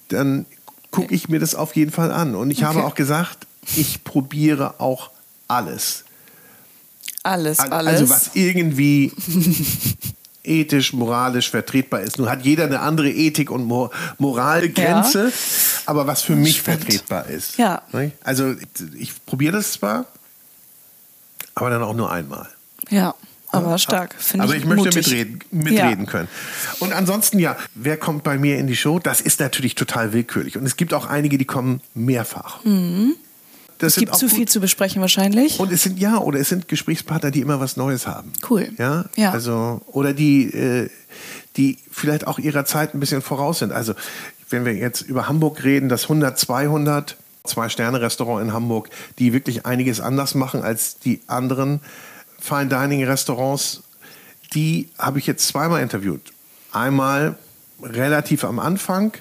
dann 0.08 0.48
gucke 0.90 1.14
ich 1.14 1.30
mir 1.30 1.40
das 1.40 1.54
auf 1.54 1.76
jeden 1.76 1.92
Fall 1.92 2.12
an. 2.12 2.36
Und 2.36 2.50
ich 2.50 2.60
okay. 2.60 2.68
habe 2.68 2.84
auch 2.84 2.96
gesagt, 2.96 3.46
ich 3.76 4.04
probiere 4.04 4.80
auch 4.80 5.12
alles. 5.48 6.04
Alles, 7.22 7.60
alles. 7.60 7.94
Also 7.94 8.10
was 8.10 8.32
irgendwie 8.34 9.14
ethisch, 10.44 10.94
moralisch 10.94 11.52
vertretbar 11.52 12.02
ist. 12.02 12.18
Nun 12.18 12.28
hat 12.28 12.44
jeder 12.44 12.64
eine 12.64 12.80
andere 12.80 13.12
Ethik 13.12 13.52
und 13.52 13.66
Mor 13.66 13.92
Moralgrenze, 14.18 15.26
ja. 15.26 15.32
aber 15.86 16.08
was 16.08 16.24
für 16.24 16.36
mich 16.36 16.58
Spannend. 16.58 16.84
vertretbar 16.84 17.28
ist. 17.28 17.58
Ja. 17.58 17.84
Also 18.24 18.56
ich 18.96 19.14
probiere 19.26 19.58
das 19.58 19.74
zwar, 19.74 20.06
aber 21.54 21.70
dann 21.70 21.84
auch 21.84 21.96
nur 21.96 22.12
einmal. 22.12 22.48
Ja. 22.90 23.14
Aber 23.58 23.78
stark, 23.78 24.16
finde 24.18 24.46
ich. 24.46 24.52
Aber 24.52 24.58
ich 24.58 24.66
möchte 24.66 24.86
mutig. 24.86 25.08
mitreden, 25.08 25.40
mitreden 25.52 26.06
ja. 26.06 26.12
können. 26.12 26.28
Und 26.80 26.94
ansonsten, 26.94 27.40
ja, 27.40 27.58
wer 27.74 27.98
kommt 27.98 28.24
bei 28.24 28.38
mir 28.38 28.58
in 28.58 28.68
die 28.68 28.76
Show? 28.76 29.00
Das 29.00 29.22
ist 29.22 29.40
natürlich 29.40 29.76
total 29.76 30.14
willkürlich. 30.14 30.58
Und 30.58 30.66
es 30.66 30.78
gibt 30.78 30.94
auch 30.94 31.06
einige, 31.06 31.38
die 31.38 31.46
kommen 31.46 31.82
mehrfach. 31.94 32.64
Mhm. 32.64 33.16
es 33.80 33.96
gibt 33.96 34.16
zu 34.16 34.30
viel 34.30 34.48
zu 34.48 34.60
besprechen 34.60 35.02
wahrscheinlich. 35.02 35.60
Und 35.60 35.72
es 35.72 35.84
sind 35.84 36.00
ja, 36.00 36.18
oder 36.18 36.40
es 36.40 36.50
sind 36.50 36.68
Gesprächspartner, 36.68 37.32
die 37.32 37.42
immer 37.42 37.60
was 37.60 37.78
Neues 37.78 38.08
haben. 38.08 38.34
Cool. 38.50 38.70
Ja, 38.78 39.06
ja. 39.16 39.32
also 39.32 39.82
oder 39.88 40.14
die, 40.14 40.46
äh, 40.54 40.90
die 41.58 41.78
vielleicht 41.92 42.28
auch 42.28 42.40
ihrer 42.40 42.66
Zeit 42.66 42.94
ein 42.94 43.00
bisschen 43.00 43.22
voraus 43.22 43.60
sind. 43.60 43.72
Also 43.72 43.94
wenn 44.50 44.66
wir 44.66 44.74
jetzt 44.74 45.02
über 45.02 45.28
Hamburg 45.28 45.64
reden, 45.64 45.90
das 45.90 46.04
100, 46.04 46.38
200, 46.38 47.18
zwei 47.46 47.70
Sterne 47.70 48.02
Restaurant 48.02 48.44
in 48.44 48.54
Hamburg, 48.54 48.90
die 49.20 49.34
wirklich 49.34 49.66
einiges 49.66 50.02
anders 50.02 50.36
machen 50.36 50.64
als 50.64 51.00
die 51.00 51.22
anderen 51.28 51.80
Fine 52.46 52.68
Dining 52.68 53.04
Restaurants, 53.04 53.82
die 54.54 54.90
habe 55.00 55.18
ich 55.18 55.26
jetzt 55.26 55.48
zweimal 55.48 55.82
interviewt. 55.82 56.32
Einmal 56.72 57.38
relativ 57.82 58.44
am 58.44 58.60
Anfang 58.60 59.14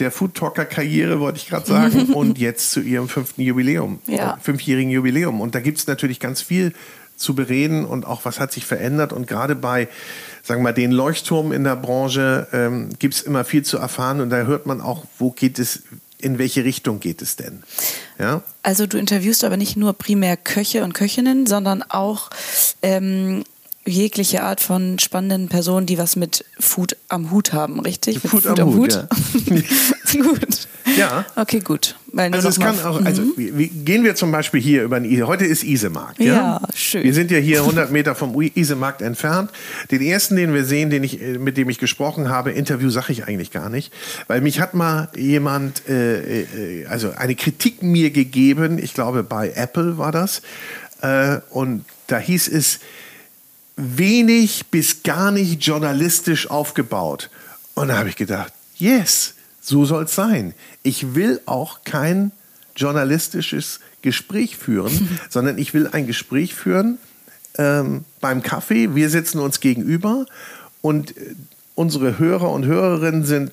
der 0.00 0.10
Food 0.10 0.34
Talker 0.34 0.64
Karriere, 0.64 1.20
wollte 1.20 1.38
ich 1.38 1.48
gerade 1.48 1.64
sagen, 1.64 2.12
und 2.12 2.38
jetzt 2.38 2.72
zu 2.72 2.80
ihrem 2.80 3.08
fünften 3.08 3.42
Jubiläum, 3.42 4.00
ja. 4.08 4.36
fünfjährigen 4.42 4.90
Jubiläum. 4.90 5.40
Und 5.40 5.54
da 5.54 5.60
gibt 5.60 5.78
es 5.78 5.86
natürlich 5.86 6.18
ganz 6.18 6.42
viel 6.42 6.72
zu 7.16 7.36
bereden 7.36 7.84
und 7.84 8.04
auch 8.04 8.24
was 8.24 8.40
hat 8.40 8.50
sich 8.50 8.66
verändert. 8.66 9.12
Und 9.12 9.28
gerade 9.28 9.54
bei, 9.54 9.86
sagen 10.42 10.62
wir 10.62 10.70
mal, 10.70 10.72
den 10.72 10.90
Leuchtturmen 10.90 11.52
in 11.52 11.62
der 11.62 11.76
Branche 11.76 12.48
ähm, 12.52 12.88
gibt 12.98 13.14
es 13.14 13.22
immer 13.22 13.44
viel 13.44 13.62
zu 13.62 13.78
erfahren 13.78 14.20
und 14.20 14.30
da 14.30 14.42
hört 14.42 14.66
man 14.66 14.80
auch, 14.80 15.04
wo 15.20 15.30
geht 15.30 15.60
es 15.60 15.84
in 16.24 16.38
welche 16.38 16.64
Richtung 16.64 17.00
geht 17.00 17.22
es 17.22 17.36
denn? 17.36 17.62
Ja? 18.18 18.42
Also 18.62 18.86
du 18.86 18.98
interviewst 18.98 19.44
aber 19.44 19.56
nicht 19.56 19.76
nur 19.76 19.92
primär 19.92 20.36
Köche 20.36 20.82
und 20.82 20.94
Köchinnen, 20.94 21.46
sondern 21.46 21.82
auch 21.82 22.30
ähm, 22.82 23.44
jegliche 23.86 24.42
Art 24.42 24.60
von 24.60 24.98
spannenden 24.98 25.48
Personen, 25.48 25.86
die 25.86 25.98
was 25.98 26.16
mit 26.16 26.44
Food 26.58 26.96
am 27.08 27.30
Hut 27.30 27.52
haben, 27.52 27.80
richtig? 27.80 28.18
Food, 28.20 28.30
Food 28.30 28.46
am, 28.46 28.68
am, 28.68 28.74
Hut. 28.74 28.94
Hut? 28.94 29.64
Ja. 30.12 30.22
gut. 30.22 30.68
Ja. 30.96 31.24
Okay, 31.36 31.60
gut. 31.60 31.96
also 32.16 32.48
es 32.48 32.60
kann 32.60 32.78
auch, 32.80 33.04
also 33.04 33.22
mhm. 33.22 33.32
wie, 33.36 33.68
gehen 33.68 34.04
wir 34.04 34.14
zum 34.14 34.30
Beispiel 34.30 34.60
hier 34.60 34.84
über 34.84 35.00
den. 35.00 35.26
Heute 35.26 35.44
ist 35.44 35.64
Isemarkt. 35.64 36.20
Ja? 36.20 36.34
ja, 36.34 36.60
schön. 36.74 37.02
Wir 37.02 37.14
sind 37.14 37.30
ja 37.30 37.38
hier 37.38 37.60
100 37.60 37.90
Meter 37.90 38.14
vom 38.14 38.40
Isemarkt 38.40 39.02
entfernt. 39.02 39.50
Den 39.90 40.02
ersten, 40.02 40.36
den 40.36 40.54
wir 40.54 40.64
sehen, 40.64 40.90
den 40.90 41.02
ich, 41.02 41.20
mit 41.20 41.56
dem 41.56 41.68
ich 41.68 41.78
gesprochen 41.78 42.28
habe, 42.28 42.52
Interview 42.52 42.90
sage 42.90 43.12
ich 43.12 43.24
eigentlich 43.26 43.50
gar 43.50 43.68
nicht, 43.68 43.92
weil 44.28 44.40
mich 44.40 44.60
hat 44.60 44.74
mal 44.74 45.08
jemand, 45.16 45.88
äh, 45.88 46.42
äh, 46.42 46.86
also 46.86 47.10
eine 47.10 47.34
Kritik 47.34 47.82
mir 47.82 48.10
gegeben. 48.10 48.78
Ich 48.78 48.94
glaube 48.94 49.22
bei 49.22 49.50
Apple 49.54 49.98
war 49.98 50.12
das 50.12 50.42
äh, 51.02 51.38
und 51.50 51.84
da 52.06 52.18
hieß 52.18 52.48
es 52.48 52.80
wenig 53.76 54.66
bis 54.70 55.02
gar 55.02 55.30
nicht 55.30 55.64
journalistisch 55.64 56.50
aufgebaut. 56.50 57.30
Und 57.74 57.88
da 57.88 57.98
habe 57.98 58.08
ich 58.08 58.16
gedacht, 58.16 58.52
yes, 58.76 59.34
so 59.60 59.84
soll 59.84 60.04
es 60.04 60.14
sein. 60.14 60.54
Ich 60.82 61.14
will 61.14 61.40
auch 61.46 61.80
kein 61.84 62.32
journalistisches 62.76 63.80
Gespräch 64.02 64.56
führen, 64.56 65.08
sondern 65.28 65.58
ich 65.58 65.74
will 65.74 65.88
ein 65.88 66.06
Gespräch 66.06 66.54
führen 66.54 66.98
ähm, 67.58 68.04
beim 68.20 68.42
Kaffee. 68.42 68.94
Wir 68.94 69.10
sitzen 69.10 69.38
uns 69.38 69.60
gegenüber 69.60 70.26
und 70.80 71.16
äh, 71.16 71.34
unsere 71.74 72.18
Hörer 72.18 72.50
und 72.50 72.66
Hörerinnen 72.66 73.24
sind 73.24 73.52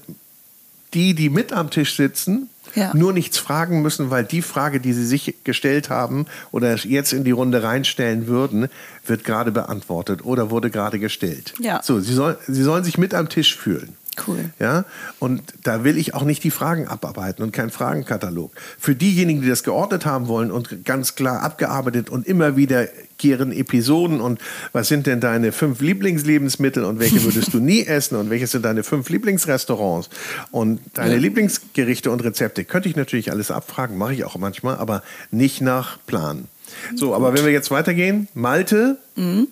die, 0.94 1.14
die 1.14 1.30
mit 1.30 1.54
am 1.54 1.70
Tisch 1.70 1.96
sitzen 1.96 2.50
ja. 2.76 2.92
nur 2.96 3.14
nichts 3.14 3.38
fragen 3.38 3.82
müssen, 3.82 4.10
weil 4.10 4.24
die 4.24 4.42
Frage, 4.42 4.80
die 4.80 4.94
sie 4.94 5.06
sich 5.06 5.36
gestellt 5.44 5.90
haben 5.90 6.26
oder 6.52 6.76
jetzt 6.76 7.14
in 7.14 7.24
die 7.24 7.32
Runde 7.32 7.64
reinstellen 7.64 8.28
würden, 8.28 8.68
wird 9.06 9.24
gerade 9.24 9.52
beantwortet 9.52 10.24
oder 10.24 10.50
wurde 10.50 10.70
gerade 10.70 11.00
gestellt. 11.00 11.54
Ja. 11.60 11.82
So, 11.84 12.00
sie, 12.00 12.14
soll, 12.14 12.38
sie 12.48 12.64
sollen 12.64 12.84
sich 12.84 12.98
mit 12.98 13.14
am 13.14 13.30
Tisch 13.30 13.56
fühlen. 13.56 13.96
Cool. 14.28 14.50
Ja, 14.60 14.84
und 15.20 15.42
da 15.64 15.86
will 15.86 15.98
ich 15.98 16.14
auch 16.14 16.24
nicht 16.24 16.44
die 16.44 16.52
Fragen 16.52 16.86
abarbeiten 16.86 17.44
und 17.44 17.54
keinen 17.54 17.70
Fragenkatalog. 17.70 18.52
Für 18.78 18.94
diejenigen, 18.94 19.42
die 19.42 19.48
das 19.48 19.64
geordnet 19.64 20.06
haben 20.06 20.28
wollen 20.28 20.52
und 20.52 20.84
ganz 20.84 21.16
klar 21.16 21.42
abgearbeitet 21.42 22.10
und 22.10 22.28
immer 22.28 22.58
wiederkehren 22.58 23.54
Episoden 23.54 24.20
und 24.20 24.42
was 24.74 24.90
sind 24.90 25.08
denn 25.08 25.22
deine 25.22 25.54
fünf 25.54 25.80
Lieblingslebensmittel 25.80 26.84
und 26.84 27.00
welche 27.00 27.24
würdest 27.24 27.54
du 27.54 27.60
nie 27.62 27.86
essen 27.86 28.18
und 28.18 28.30
welche 28.30 28.48
sind 28.48 28.66
deine 28.66 28.84
fünf 28.84 29.10
Lieblingsrestaurants 29.10 30.10
und 30.52 30.82
deine 30.94 31.14
ja. 31.14 31.20
Lieblingsgerichte 31.20 32.12
und 32.12 32.22
Rezepte, 32.22 32.66
könnte 32.66 32.90
ich 32.90 32.98
natürlich 32.98 33.32
alles 33.32 33.50
abfragen, 33.50 33.98
mache 33.98 34.14
ich 34.14 34.26
auch 34.26 34.36
manchmal, 34.36 34.76
aber 34.76 35.04
nicht 35.32 35.62
nach 35.62 35.98
Plan. 36.06 36.50
So, 36.96 37.08
Gut. 37.08 37.16
aber 37.16 37.34
wenn 37.34 37.46
wir 37.46 37.52
jetzt 37.52 37.72
weitergehen, 37.72 38.28
Malte, 38.34 38.98
mhm. 39.16 39.48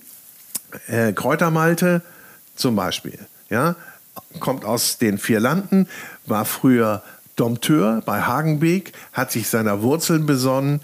äh, 0.88 1.14
Kräutermalte 1.14 2.02
zum 2.56 2.76
Beispiel, 2.76 3.20
ja, 3.50 3.78
kommt 4.40 4.66
aus 4.66 4.98
den 4.98 5.18
vier 5.18 5.40
Landen, 5.40 5.88
war 6.26 6.46
früher 6.46 7.04
Dompteur 7.36 8.02
bei 8.06 8.22
Hagenbeek, 8.22 8.94
hat 9.14 9.32
sich 9.32 9.48
seiner 9.48 9.82
Wurzeln 9.82 10.26
besonnen, 10.26 10.82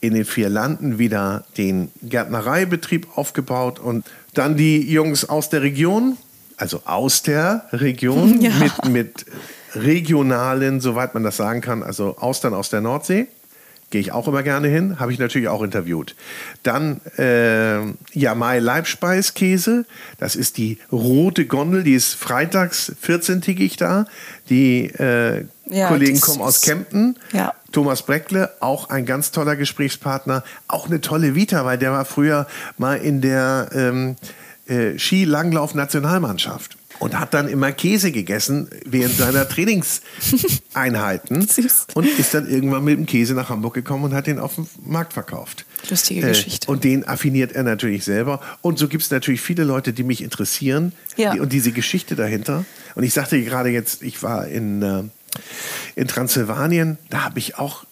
in 0.00 0.14
den 0.14 0.24
vier 0.24 0.48
Landen 0.48 0.98
wieder 0.98 1.44
den 1.58 1.90
Gärtnereibetrieb 2.02 3.16
aufgebaut 3.16 3.78
und 3.78 4.06
dann 4.34 4.56
die 4.56 4.90
Jungs 4.90 5.28
aus 5.28 5.50
der 5.50 5.62
Region, 5.62 6.16
also 6.56 6.82
aus 6.84 7.22
der 7.22 7.66
Region, 7.72 8.40
ja. 8.40 8.50
mit, 8.58 8.88
mit 8.88 9.26
regionalen, 9.74 10.80
soweit 10.80 11.14
man 11.14 11.22
das 11.22 11.36
sagen 11.36 11.60
kann, 11.60 11.82
also 11.82 12.16
Austern 12.18 12.54
aus 12.54 12.70
der 12.70 12.80
Nordsee, 12.80 13.28
Gehe 13.90 14.00
ich 14.00 14.12
auch 14.12 14.28
immer 14.28 14.44
gerne 14.44 14.68
hin, 14.68 15.00
habe 15.00 15.12
ich 15.12 15.18
natürlich 15.18 15.48
auch 15.48 15.62
interviewt. 15.62 16.14
Dann 16.62 17.00
äh, 17.18 17.80
Jamai 18.12 18.60
Leibspeiskäse, 18.60 19.84
das 20.18 20.36
ist 20.36 20.58
die 20.58 20.78
rote 20.92 21.44
Gondel, 21.46 21.82
die 21.82 21.94
ist 21.94 22.14
freitags 22.14 22.92
14-tägig 23.04 23.76
da. 23.78 24.06
Die 24.48 24.84
äh, 24.84 25.44
ja, 25.66 25.88
Kollegen 25.88 26.20
kommen 26.20 26.40
aus 26.40 26.60
Kempten. 26.60 27.18
Ja. 27.32 27.52
Thomas 27.72 28.02
Breckle, 28.02 28.50
auch 28.60 28.90
ein 28.90 29.06
ganz 29.06 29.32
toller 29.32 29.56
Gesprächspartner, 29.56 30.44
auch 30.68 30.86
eine 30.86 31.00
tolle 31.00 31.34
Vita, 31.34 31.64
weil 31.64 31.78
der 31.78 31.92
war 31.92 32.04
früher 32.04 32.46
mal 32.78 32.96
in 32.96 33.20
der 33.20 33.70
ähm, 33.74 34.16
äh, 34.66 34.98
Skilanglauf-Nationalmannschaft 34.98 36.79
und 37.00 37.18
hat 37.18 37.34
dann 37.34 37.48
immer 37.48 37.72
Käse 37.72 38.12
gegessen 38.12 38.68
während 38.84 39.16
seiner 39.16 39.48
Trainingseinheiten 39.48 41.38
und 41.94 42.18
ist 42.18 42.34
dann 42.34 42.48
irgendwann 42.48 42.84
mit 42.84 42.96
dem 42.98 43.06
Käse 43.06 43.34
nach 43.34 43.48
Hamburg 43.48 43.74
gekommen 43.74 44.04
und 44.04 44.14
hat 44.14 44.28
den 44.28 44.38
auf 44.38 44.54
dem 44.54 44.68
Markt 44.84 45.14
verkauft. 45.14 45.64
Lustige 45.88 46.20
äh, 46.20 46.28
Geschichte. 46.28 46.70
Und 46.70 46.84
den 46.84 47.08
affiniert 47.08 47.52
er 47.52 47.64
natürlich 47.64 48.04
selber. 48.04 48.40
Und 48.60 48.78
so 48.78 48.86
gibt 48.86 49.02
es 49.02 49.10
natürlich 49.10 49.40
viele 49.40 49.64
Leute, 49.64 49.92
die 49.92 50.04
mich 50.04 50.22
interessieren 50.22 50.92
ja. 51.16 51.32
die, 51.32 51.40
und 51.40 51.52
diese 51.52 51.72
Geschichte 51.72 52.14
dahinter. 52.16 52.64
Und 52.94 53.02
ich 53.02 53.14
sagte 53.14 53.42
gerade 53.42 53.70
jetzt, 53.70 54.02
ich 54.02 54.22
war 54.22 54.46
in, 54.46 54.82
äh, 54.82 55.02
in 55.96 56.06
Transsilvanien, 56.06 56.98
da 57.08 57.24
habe 57.24 57.38
ich 57.38 57.56
auch 57.58 57.84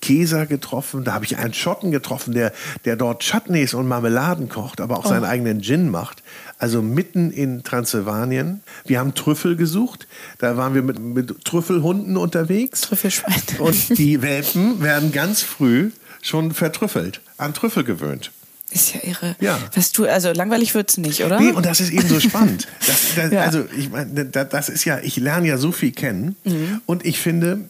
Käser 0.00 0.46
getroffen, 0.46 1.04
da 1.04 1.12
habe 1.12 1.24
ich 1.24 1.36
einen 1.36 1.54
Schotten 1.54 1.90
getroffen, 1.90 2.34
der, 2.34 2.52
der 2.84 2.96
dort 2.96 3.22
Chutneys 3.22 3.74
und 3.74 3.86
Marmeladen 3.86 4.48
kocht, 4.48 4.80
aber 4.80 4.98
auch 4.98 5.04
oh. 5.04 5.08
seinen 5.08 5.24
eigenen 5.24 5.62
Gin 5.62 5.90
macht. 5.90 6.22
Also 6.58 6.82
mitten 6.82 7.30
in 7.30 7.62
Transsilvanien. 7.62 8.60
Wir 8.84 8.98
haben 8.98 9.14
Trüffel 9.14 9.56
gesucht. 9.56 10.06
Da 10.38 10.56
waren 10.56 10.74
wir 10.74 10.82
mit, 10.82 10.98
mit 10.98 11.44
Trüffelhunden 11.44 12.16
unterwegs. 12.16 12.82
Trüffelschwein. 12.82 13.42
Und 13.58 13.98
die 13.98 14.22
Welpen 14.22 14.82
werden 14.82 15.12
ganz 15.12 15.42
früh 15.42 15.90
schon 16.22 16.52
vertrüffelt, 16.52 17.20
an 17.38 17.54
Trüffel 17.54 17.84
gewöhnt. 17.84 18.30
Ist 18.70 18.94
ja 18.94 19.00
irre. 19.02 19.34
Ja. 19.40 19.58
Was 19.74 19.90
du, 19.92 20.06
also 20.06 20.32
langweilig 20.32 20.74
wird 20.74 20.90
es 20.90 20.98
nicht, 20.98 21.24
oder? 21.24 21.40
Nee, 21.40 21.50
und 21.50 21.66
das 21.66 21.80
ist 21.80 21.90
eben 21.90 22.06
so 22.06 22.20
spannend. 22.20 22.68
Das, 22.86 23.14
das, 23.16 23.32
ja. 23.32 23.42
Also, 23.42 23.64
ich 23.76 23.90
meine, 23.90 24.24
das 24.26 24.68
ist 24.68 24.84
ja, 24.84 25.00
ich 25.00 25.16
lerne 25.16 25.48
ja 25.48 25.58
so 25.58 25.72
viel 25.72 25.92
kennen. 25.92 26.36
Mhm. 26.44 26.80
Und 26.86 27.04
ich 27.04 27.18
finde, 27.18 27.68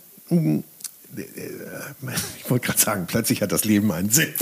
ich 1.17 2.51
wollte 2.51 2.67
gerade 2.67 2.79
sagen, 2.79 3.05
plötzlich 3.07 3.43
hat 3.43 3.53
das 3.53 3.65
Leben 3.65 3.91
einen 3.91 4.11
Sinn. 4.11 4.29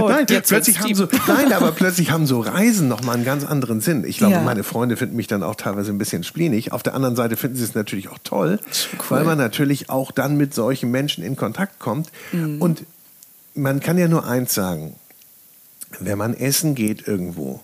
oh, 0.00 0.08
nein, 0.08 0.26
plötzlich 0.26 0.80
haben 0.80 0.94
so, 0.94 1.08
nein, 1.26 1.52
aber 1.52 1.72
plötzlich 1.72 2.10
haben 2.10 2.26
so 2.26 2.40
Reisen 2.40 2.88
nochmal 2.88 3.16
einen 3.16 3.24
ganz 3.24 3.44
anderen 3.44 3.80
Sinn. 3.80 4.04
Ich 4.04 4.18
glaube, 4.18 4.34
ja. 4.34 4.40
meine 4.40 4.64
Freunde 4.64 4.96
finden 4.96 5.16
mich 5.16 5.26
dann 5.26 5.42
auch 5.42 5.54
teilweise 5.54 5.92
ein 5.92 5.98
bisschen 5.98 6.24
spleenig. 6.24 6.72
Auf 6.72 6.82
der 6.82 6.94
anderen 6.94 7.16
Seite 7.16 7.36
finden 7.36 7.56
sie 7.56 7.64
es 7.64 7.74
natürlich 7.74 8.08
auch 8.08 8.18
toll, 8.24 8.58
cool. 8.94 9.00
weil 9.08 9.24
man 9.24 9.38
natürlich 9.38 9.90
auch 9.90 10.12
dann 10.12 10.36
mit 10.36 10.54
solchen 10.54 10.90
Menschen 10.90 11.22
in 11.22 11.36
Kontakt 11.36 11.78
kommt. 11.78 12.10
Mhm. 12.32 12.60
Und 12.60 12.84
man 13.54 13.80
kann 13.80 13.98
ja 13.98 14.08
nur 14.08 14.26
eins 14.26 14.54
sagen, 14.54 14.96
wenn 16.00 16.18
man 16.18 16.34
essen 16.34 16.74
geht 16.74 17.06
irgendwo 17.06 17.62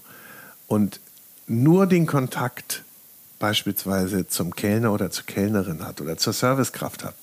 und 0.67 1.01
nur 1.47 1.87
den 1.87 2.07
Kontakt 2.07 2.83
beispielsweise 3.43 4.29
zum 4.29 4.55
Kellner 4.55 4.93
oder 4.93 5.11
zur 5.11 5.27
Kellnerin 5.27 5.85
hat 5.85 6.01
oder 6.01 6.17
zur 6.17 6.33
Servicekraft 6.33 7.03
hat. 7.03 7.17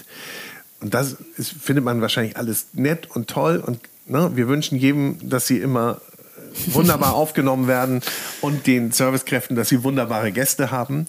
Und 0.81 0.93
das 0.93 1.15
ist, 1.37 1.53
findet 1.53 1.85
man 1.85 2.01
wahrscheinlich 2.01 2.35
alles 2.35 2.67
nett 2.73 3.07
und 3.15 3.29
toll 3.29 3.63
und 3.65 3.79
ne, 4.05 4.29
wir 4.35 4.49
wünschen 4.49 4.77
jedem, 4.77 5.17
dass 5.29 5.47
sie 5.47 5.59
immer 5.59 6.01
wunderbar 6.67 7.13
aufgenommen 7.15 7.67
werden 7.67 8.01
und 8.41 8.67
den 8.67 8.91
Servicekräften, 8.91 9.55
dass 9.55 9.69
sie 9.69 9.83
wunderbare 9.83 10.33
Gäste 10.33 10.71
haben. 10.71 11.07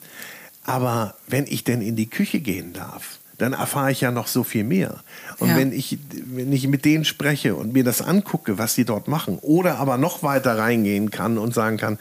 Aber 0.64 1.16
wenn 1.26 1.46
ich 1.48 1.64
denn 1.64 1.82
in 1.82 1.96
die 1.96 2.08
Küche 2.08 2.38
gehen 2.38 2.72
darf, 2.72 3.18
dann 3.38 3.54
erfahre 3.54 3.90
ich 3.90 4.02
ja 4.02 4.12
noch 4.12 4.28
so 4.28 4.44
viel 4.44 4.64
mehr. 4.64 5.00
Und 5.38 5.48
ja. 5.48 5.56
wenn, 5.56 5.72
ich, 5.72 5.98
wenn 6.26 6.52
ich 6.52 6.68
mit 6.68 6.84
denen 6.84 7.04
spreche 7.04 7.56
und 7.56 7.72
mir 7.72 7.82
das 7.82 8.00
angucke, 8.00 8.58
was 8.58 8.74
sie 8.74 8.84
dort 8.84 9.08
machen, 9.08 9.38
oder 9.40 9.78
aber 9.78 9.96
noch 9.96 10.22
weiter 10.22 10.56
reingehen 10.56 11.10
kann 11.10 11.36
und 11.36 11.52
sagen 11.52 11.78
kann, 11.78 11.98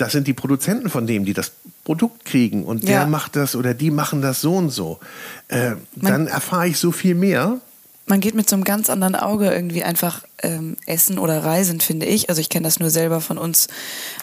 das 0.00 0.12
sind 0.12 0.26
die 0.26 0.32
Produzenten 0.32 0.88
von 0.88 1.06
dem, 1.06 1.24
die 1.24 1.32
das 1.32 1.52
Produkt 1.84 2.24
kriegen. 2.24 2.64
Und 2.64 2.88
der 2.88 3.06
macht 3.06 3.36
das 3.36 3.54
oder 3.54 3.74
die 3.74 3.90
machen 3.90 4.22
das 4.22 4.40
so 4.40 4.56
und 4.56 4.70
so, 4.70 4.98
äh, 5.48 5.72
dann 5.96 6.26
erfahre 6.26 6.68
ich 6.68 6.78
so 6.78 6.92
viel 6.92 7.14
mehr 7.14 7.60
man 8.06 8.20
geht 8.20 8.34
mit 8.34 8.48
so 8.48 8.56
einem 8.56 8.64
ganz 8.64 8.90
anderen 8.90 9.14
Auge 9.14 9.50
irgendwie 9.50 9.84
einfach 9.84 10.22
ähm, 10.42 10.76
essen 10.86 11.18
oder 11.18 11.44
reisen, 11.44 11.80
finde 11.80 12.06
ich. 12.06 12.28
Also 12.28 12.40
ich 12.40 12.48
kenne 12.48 12.64
das 12.64 12.80
nur 12.80 12.90
selber 12.90 13.20
von 13.20 13.38
uns, 13.38 13.68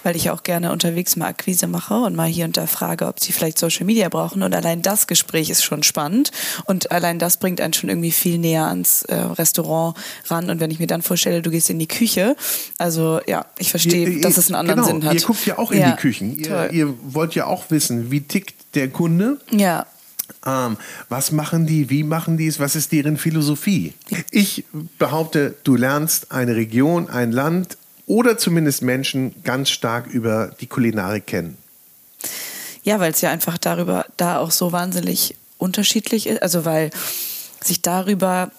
weil 0.04 0.16
ich 0.16 0.30
auch 0.30 0.44
gerne 0.44 0.72
unterwegs 0.72 1.16
mal 1.16 1.28
Akquise 1.28 1.68
mache 1.68 1.96
und 1.96 2.16
mal 2.16 2.28
hier 2.28 2.46
und 2.46 2.58
da 2.58 2.68
frage, 2.68 3.08
ob 3.08 3.20
sie 3.20 3.32
vielleicht 3.32 3.58
Social 3.58 3.86
Media 3.86 4.10
brauchen. 4.10 4.44
Und 4.44 4.54
allein 4.54 4.82
das 4.82 5.08
Gespräch 5.08 5.50
ist 5.50 5.64
schon 5.64 5.84
spannend 5.84 6.32
und 6.66 6.92
allein 6.92 7.18
das 7.20 7.38
bringt 7.38 7.62
einen 7.62 7.74
schon 7.74 7.90
irgendwie 7.90 8.12
viel 8.12 8.38
näher 8.38 8.66
ans 8.66 9.04
äh, 9.04 9.16
Restaurant 9.16 9.96
ran. 10.26 10.50
Und 10.50 10.60
wenn 10.60 10.72
ich 10.72 10.80
mir 10.80 10.88
dann 10.88 11.02
vorstelle, 11.02 11.42
du 11.42 11.50
gehst 11.50 11.70
in 11.70 11.80
die 11.80 11.88
Küche, 11.88 12.36
also 12.78 13.22
ja, 13.26 13.46
ich 13.58 13.70
verstehe, 13.70 14.20
dass 14.22 14.38
es 14.38 14.48
einen 14.48 14.56
anderen 14.56 14.82
genau, 14.82 15.00
Sinn 15.00 15.06
hat. 15.06 15.16
Ihr 15.16 15.22
guckt 15.22 15.46
ja 15.46 15.58
auch 15.58 15.72
in 15.72 15.80
ja, 15.80 15.92
die 15.92 15.98
Küchen. 15.98 16.38
Ihr, 16.38 16.72
ihr 16.72 16.94
wollt 17.02 17.36
ja 17.36 17.46
auch 17.46 17.70
wissen, 17.70 18.12
wie 18.12 18.22
tickt 18.22 18.76
der 18.76 18.90
Kunde. 18.90 19.40
Ja. 19.52 19.86
Ähm, 20.46 20.78
was 21.10 21.32
machen 21.32 21.66
die? 21.66 21.90
Wie 21.90 22.04
machen 22.04 22.38
die 22.38 22.48
es? 22.48 22.60
Was 22.60 22.76
ist 22.76 22.92
deren 22.92 23.18
Philosophie? 23.18 23.94
Ich 24.32 24.66
behaupte, 24.98 25.56
du 25.64 25.76
lernst 25.76 26.32
eine 26.32 26.56
Region, 26.56 27.10
ein 27.10 27.32
Land 27.32 27.78
oder 28.06 28.38
zumindest 28.38 28.82
Menschen 28.82 29.36
ganz 29.44 29.70
stark 29.70 30.08
über 30.08 30.56
die 30.62 30.68
Kulinarik 30.68 31.28
kennen. 31.28 31.58
Ja, 32.84 33.00
weil 33.00 33.12
es 33.12 33.22
ja 33.22 33.32
einfach 33.32 33.58
darüber 33.58 34.06
da 34.16 34.40
auch 34.40 34.52
so 34.52 34.72
wahnsinnig 34.72 35.36
unterschiedlich 35.58 36.28
ist. 36.28 36.42
Also 36.42 36.64
weil 36.64 36.92
sich 37.62 37.82
darüber 37.82 38.52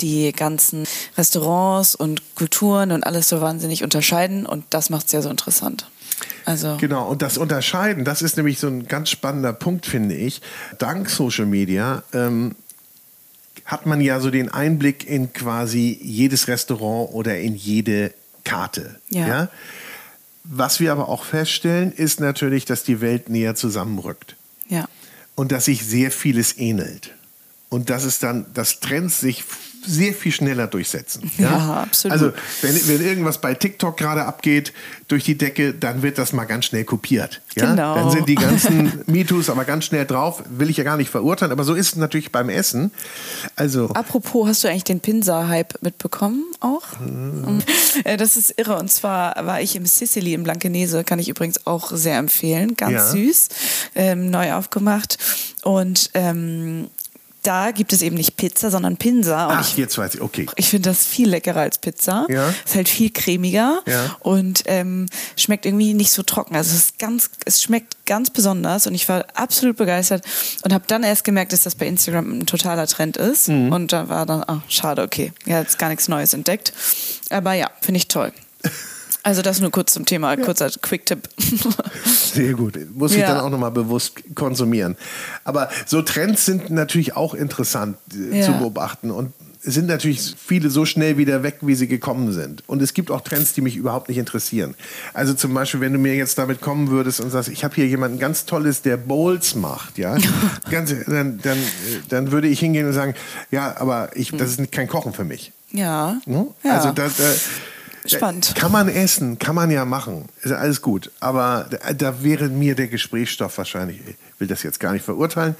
die 0.00 0.32
ganzen 0.32 0.84
Restaurants 1.16 1.94
und 1.94 2.22
Kulturen 2.34 2.92
und 2.92 3.04
alles 3.04 3.28
so 3.28 3.40
wahnsinnig 3.40 3.82
unterscheiden 3.82 4.46
und 4.46 4.64
das 4.70 4.90
macht 4.90 5.06
es 5.06 5.12
ja 5.12 5.22
so 5.22 5.30
interessant. 5.30 5.88
Also 6.46 6.76
genau, 6.76 7.08
und 7.08 7.22
das 7.22 7.38
Unterscheiden, 7.38 8.04
das 8.04 8.22
ist 8.22 8.36
nämlich 8.36 8.60
so 8.60 8.68
ein 8.68 8.86
ganz 8.86 9.10
spannender 9.10 9.52
Punkt, 9.52 9.84
finde 9.84 10.14
ich. 10.14 10.40
Dank 10.78 11.10
Social 11.10 11.44
Media 11.44 12.04
ähm, 12.12 12.54
hat 13.64 13.84
man 13.84 14.00
ja 14.00 14.20
so 14.20 14.30
den 14.30 14.48
Einblick 14.48 15.08
in 15.08 15.32
quasi 15.32 15.98
jedes 16.00 16.46
Restaurant 16.46 17.12
oder 17.12 17.38
in 17.38 17.56
jede 17.56 18.14
Karte. 18.44 19.00
Ja. 19.10 19.26
ja? 19.26 19.48
Was 20.44 20.78
wir 20.78 20.92
aber 20.92 21.08
auch 21.08 21.24
feststellen, 21.24 21.90
ist 21.90 22.20
natürlich, 22.20 22.64
dass 22.64 22.84
die 22.84 23.00
Welt 23.00 23.28
näher 23.28 23.56
zusammenrückt. 23.56 24.36
Ja. 24.68 24.88
Und 25.34 25.50
dass 25.50 25.64
sich 25.64 25.84
sehr 25.84 26.12
vieles 26.12 26.56
ähnelt. 26.56 27.12
Und 27.68 27.90
dass 27.90 28.04
es 28.04 28.20
dann, 28.20 28.46
dass 28.54 28.78
Trends 28.78 29.18
sich 29.18 29.42
sehr 29.86 30.12
viel 30.12 30.32
schneller 30.32 30.66
durchsetzen. 30.66 31.30
Ja, 31.38 31.50
ja 31.50 31.82
absolut. 31.82 32.12
Also 32.12 32.32
wenn, 32.62 32.88
wenn 32.88 33.06
irgendwas 33.06 33.40
bei 33.40 33.52
TikTok 33.52 33.96
gerade 33.96 34.24
abgeht 34.24 34.72
durch 35.08 35.24
die 35.24 35.36
Decke, 35.36 35.74
dann 35.74 36.02
wird 36.02 36.16
das 36.18 36.32
mal 36.32 36.44
ganz 36.44 36.64
schnell 36.64 36.84
kopiert. 36.84 37.42
Ja? 37.56 37.70
Genau. 37.70 37.94
Dann 37.94 38.10
sind 38.10 38.28
die 38.28 38.34
ganzen 38.36 39.02
MeToos 39.06 39.50
aber 39.50 39.64
ganz 39.64 39.84
schnell 39.84 40.06
drauf. 40.06 40.42
Will 40.48 40.70
ich 40.70 40.78
ja 40.78 40.84
gar 40.84 40.96
nicht 40.96 41.10
verurteilen, 41.10 41.52
aber 41.52 41.64
so 41.64 41.74
ist 41.74 41.88
es 41.88 41.96
natürlich 41.96 42.32
beim 42.32 42.48
Essen. 42.48 42.90
Also 43.54 43.90
Apropos, 43.90 44.48
hast 44.48 44.64
du 44.64 44.68
eigentlich 44.68 44.84
den 44.84 45.00
Pinsa-Hype 45.00 45.82
mitbekommen 45.82 46.44
auch? 46.60 46.98
Mhm. 47.00 47.62
Das 48.18 48.36
ist 48.36 48.54
irre. 48.56 48.78
Und 48.78 48.90
zwar 48.90 49.46
war 49.46 49.60
ich 49.60 49.74
im 49.74 49.86
Sicily 49.86 50.34
im 50.34 50.42
Blankenese, 50.42 51.02
kann 51.02 51.18
ich 51.18 51.28
übrigens 51.28 51.66
auch 51.66 51.90
sehr 51.92 52.18
empfehlen. 52.18 52.76
Ganz 52.76 52.92
ja. 52.92 53.06
süß, 53.06 53.48
ähm, 53.94 54.30
neu 54.30 54.52
aufgemacht. 54.52 55.18
Und 55.62 56.10
ähm, 56.14 56.88
da 57.46 57.70
gibt 57.70 57.92
es 57.92 58.02
eben 58.02 58.16
nicht 58.16 58.36
Pizza, 58.36 58.70
sondern 58.70 58.96
Pinsa. 58.96 59.48
Ach, 59.50 59.60
ich, 59.60 59.76
jetzt 59.76 59.96
weiß 59.96 60.16
ich, 60.16 60.20
okay. 60.20 60.46
Ich 60.56 60.68
finde 60.68 60.90
das 60.90 61.06
viel 61.06 61.28
leckerer 61.28 61.60
als 61.60 61.78
Pizza. 61.78 62.26
Ja. 62.28 62.48
Ist 62.64 62.74
halt 62.74 62.88
viel 62.88 63.10
cremiger 63.10 63.82
ja. 63.86 64.16
und 64.20 64.64
ähm, 64.66 65.06
schmeckt 65.36 65.64
irgendwie 65.64 65.94
nicht 65.94 66.12
so 66.12 66.22
trocken. 66.22 66.56
Also 66.56 66.74
es 66.74 66.84
ist 66.84 66.98
ganz, 66.98 67.30
es 67.44 67.62
schmeckt 67.62 68.04
ganz 68.04 68.30
besonders 68.30 68.86
und 68.86 68.94
ich 68.94 69.08
war 69.08 69.26
absolut 69.34 69.76
begeistert 69.76 70.24
und 70.64 70.72
habe 70.72 70.84
dann 70.88 71.02
erst 71.02 71.24
gemerkt, 71.24 71.52
dass 71.52 71.62
das 71.62 71.76
bei 71.76 71.86
Instagram 71.86 72.40
ein 72.40 72.46
totaler 72.46 72.86
Trend 72.86 73.16
ist. 73.16 73.48
Mhm. 73.48 73.72
Und 73.72 73.92
da 73.92 74.08
war 74.08 74.26
dann, 74.26 74.42
ach, 74.46 74.62
schade, 74.68 75.02
okay. 75.02 75.32
Ja, 75.44 75.60
jetzt 75.60 75.78
gar 75.78 75.88
nichts 75.88 76.08
Neues 76.08 76.34
entdeckt. 76.34 76.72
Aber 77.30 77.52
ja, 77.52 77.70
finde 77.80 77.98
ich 77.98 78.08
toll. 78.08 78.32
Also 79.26 79.42
das 79.42 79.60
nur 79.60 79.72
kurz 79.72 79.92
zum 79.92 80.06
Thema, 80.06 80.36
kurzer 80.36 80.70
Quick-Tipp. 80.70 81.28
Sehr 82.04 82.52
gut. 82.52 82.78
Muss 82.94 83.10
ich 83.10 83.18
ja. 83.18 83.26
dann 83.26 83.40
auch 83.40 83.50
nochmal 83.50 83.72
bewusst 83.72 84.22
konsumieren. 84.36 84.96
Aber 85.42 85.68
so 85.84 86.00
Trends 86.00 86.44
sind 86.44 86.70
natürlich 86.70 87.16
auch 87.16 87.34
interessant 87.34 87.96
äh, 88.14 88.38
ja. 88.38 88.46
zu 88.46 88.52
beobachten 88.52 89.10
und 89.10 89.32
sind 89.62 89.88
natürlich 89.88 90.36
viele 90.38 90.70
so 90.70 90.84
schnell 90.84 91.18
wieder 91.18 91.42
weg, 91.42 91.56
wie 91.62 91.74
sie 91.74 91.88
gekommen 91.88 92.32
sind. 92.32 92.62
Und 92.68 92.80
es 92.82 92.94
gibt 92.94 93.10
auch 93.10 93.20
Trends, 93.20 93.52
die 93.52 93.62
mich 93.62 93.74
überhaupt 93.74 94.08
nicht 94.08 94.18
interessieren. 94.18 94.76
Also 95.12 95.34
zum 95.34 95.52
Beispiel, 95.52 95.80
wenn 95.80 95.92
du 95.92 95.98
mir 95.98 96.14
jetzt 96.14 96.38
damit 96.38 96.60
kommen 96.60 96.90
würdest 96.90 97.18
und 97.18 97.30
sagst, 97.30 97.48
ich 97.48 97.64
habe 97.64 97.74
hier 97.74 97.88
jemanden 97.88 98.20
ganz 98.20 98.44
Tolles, 98.44 98.82
der 98.82 98.96
Bowls 98.96 99.56
macht, 99.56 99.98
ja, 99.98 100.16
ganz, 100.70 100.94
dann, 101.08 101.40
dann, 101.42 101.58
dann 102.10 102.30
würde 102.30 102.46
ich 102.46 102.60
hingehen 102.60 102.86
und 102.86 102.92
sagen, 102.92 103.14
ja, 103.50 103.74
aber 103.76 104.10
ich, 104.14 104.30
das 104.30 104.56
ist 104.56 104.70
kein 104.70 104.86
Kochen 104.86 105.12
für 105.12 105.24
mich. 105.24 105.50
Ja. 105.72 106.20
Ne? 106.26 106.46
ja. 106.62 106.76
Also 106.76 106.92
das, 106.92 107.18
äh, 107.18 107.34
Spannend. 108.10 108.54
Kann 108.56 108.72
man 108.72 108.88
essen, 108.88 109.38
kann 109.38 109.54
man 109.54 109.70
ja 109.70 109.84
machen. 109.84 110.26
Ist 110.42 110.50
ja 110.50 110.56
alles 110.56 110.82
gut. 110.82 111.10
Aber 111.20 111.68
da, 111.70 111.92
da 111.92 112.22
wäre 112.22 112.48
mir 112.48 112.74
der 112.74 112.88
Gesprächsstoff 112.88 113.58
wahrscheinlich, 113.58 114.00
ich 114.06 114.14
will 114.40 114.48
das 114.48 114.62
jetzt 114.62 114.80
gar 114.80 114.92
nicht 114.92 115.04
verurteilen. 115.04 115.56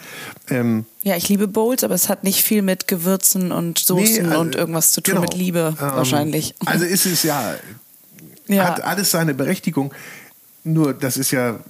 Ähm, 0.48 0.86
Ja, 1.02 1.16
ich 1.16 1.28
liebe 1.28 1.48
Bowls, 1.48 1.84
aber 1.84 1.94
es 1.94 2.08
hat 2.08 2.24
nicht 2.24 2.42
viel 2.42 2.62
mit 2.62 2.88
Gewürzen 2.88 3.52
und 3.52 3.78
Soßen 3.78 4.22
nee, 4.24 4.28
also, 4.28 4.40
und 4.40 4.54
irgendwas 4.54 4.92
zu 4.92 5.00
tun 5.00 5.14
genau. 5.14 5.22
mit 5.22 5.34
Liebe 5.34 5.74
Ähm, 5.80 5.86
wahrscheinlich. 5.86 6.54
Also 6.64 6.84
ist 6.84 7.06
es 7.06 7.22
ja, 7.22 7.54
Ja. 8.48 8.64
hat 8.64 8.82
alles 8.82 9.10
seine 9.10 9.34
Berechtigung. 9.34 9.92
Nur 10.64 10.94
das 10.94 11.16
ist 11.16 11.30
ja, 11.30 11.60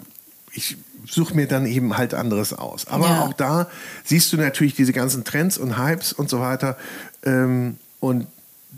ich 0.53 0.77
suche 1.09 1.35
mir 1.35 1.47
dann 1.47 1.67
eben 1.67 1.97
halt 1.97 2.15
anderes 2.15 2.53
aus. 2.53 2.87
Aber 2.89 3.07
Ja. 3.07 3.21
auch 3.23 3.33
da 3.33 3.69
siehst 4.05 4.33
du 4.33 4.37
natürlich 4.37 4.75
diese 4.75 4.93
ganzen 4.93 5.23
Trends 5.25 5.59
und 5.59 5.79
Hypes 5.79 6.13
und 6.13 6.29
so 6.29 6.41
weiter. 6.41 6.77
Ähm, 7.25 7.77
und 8.01 8.27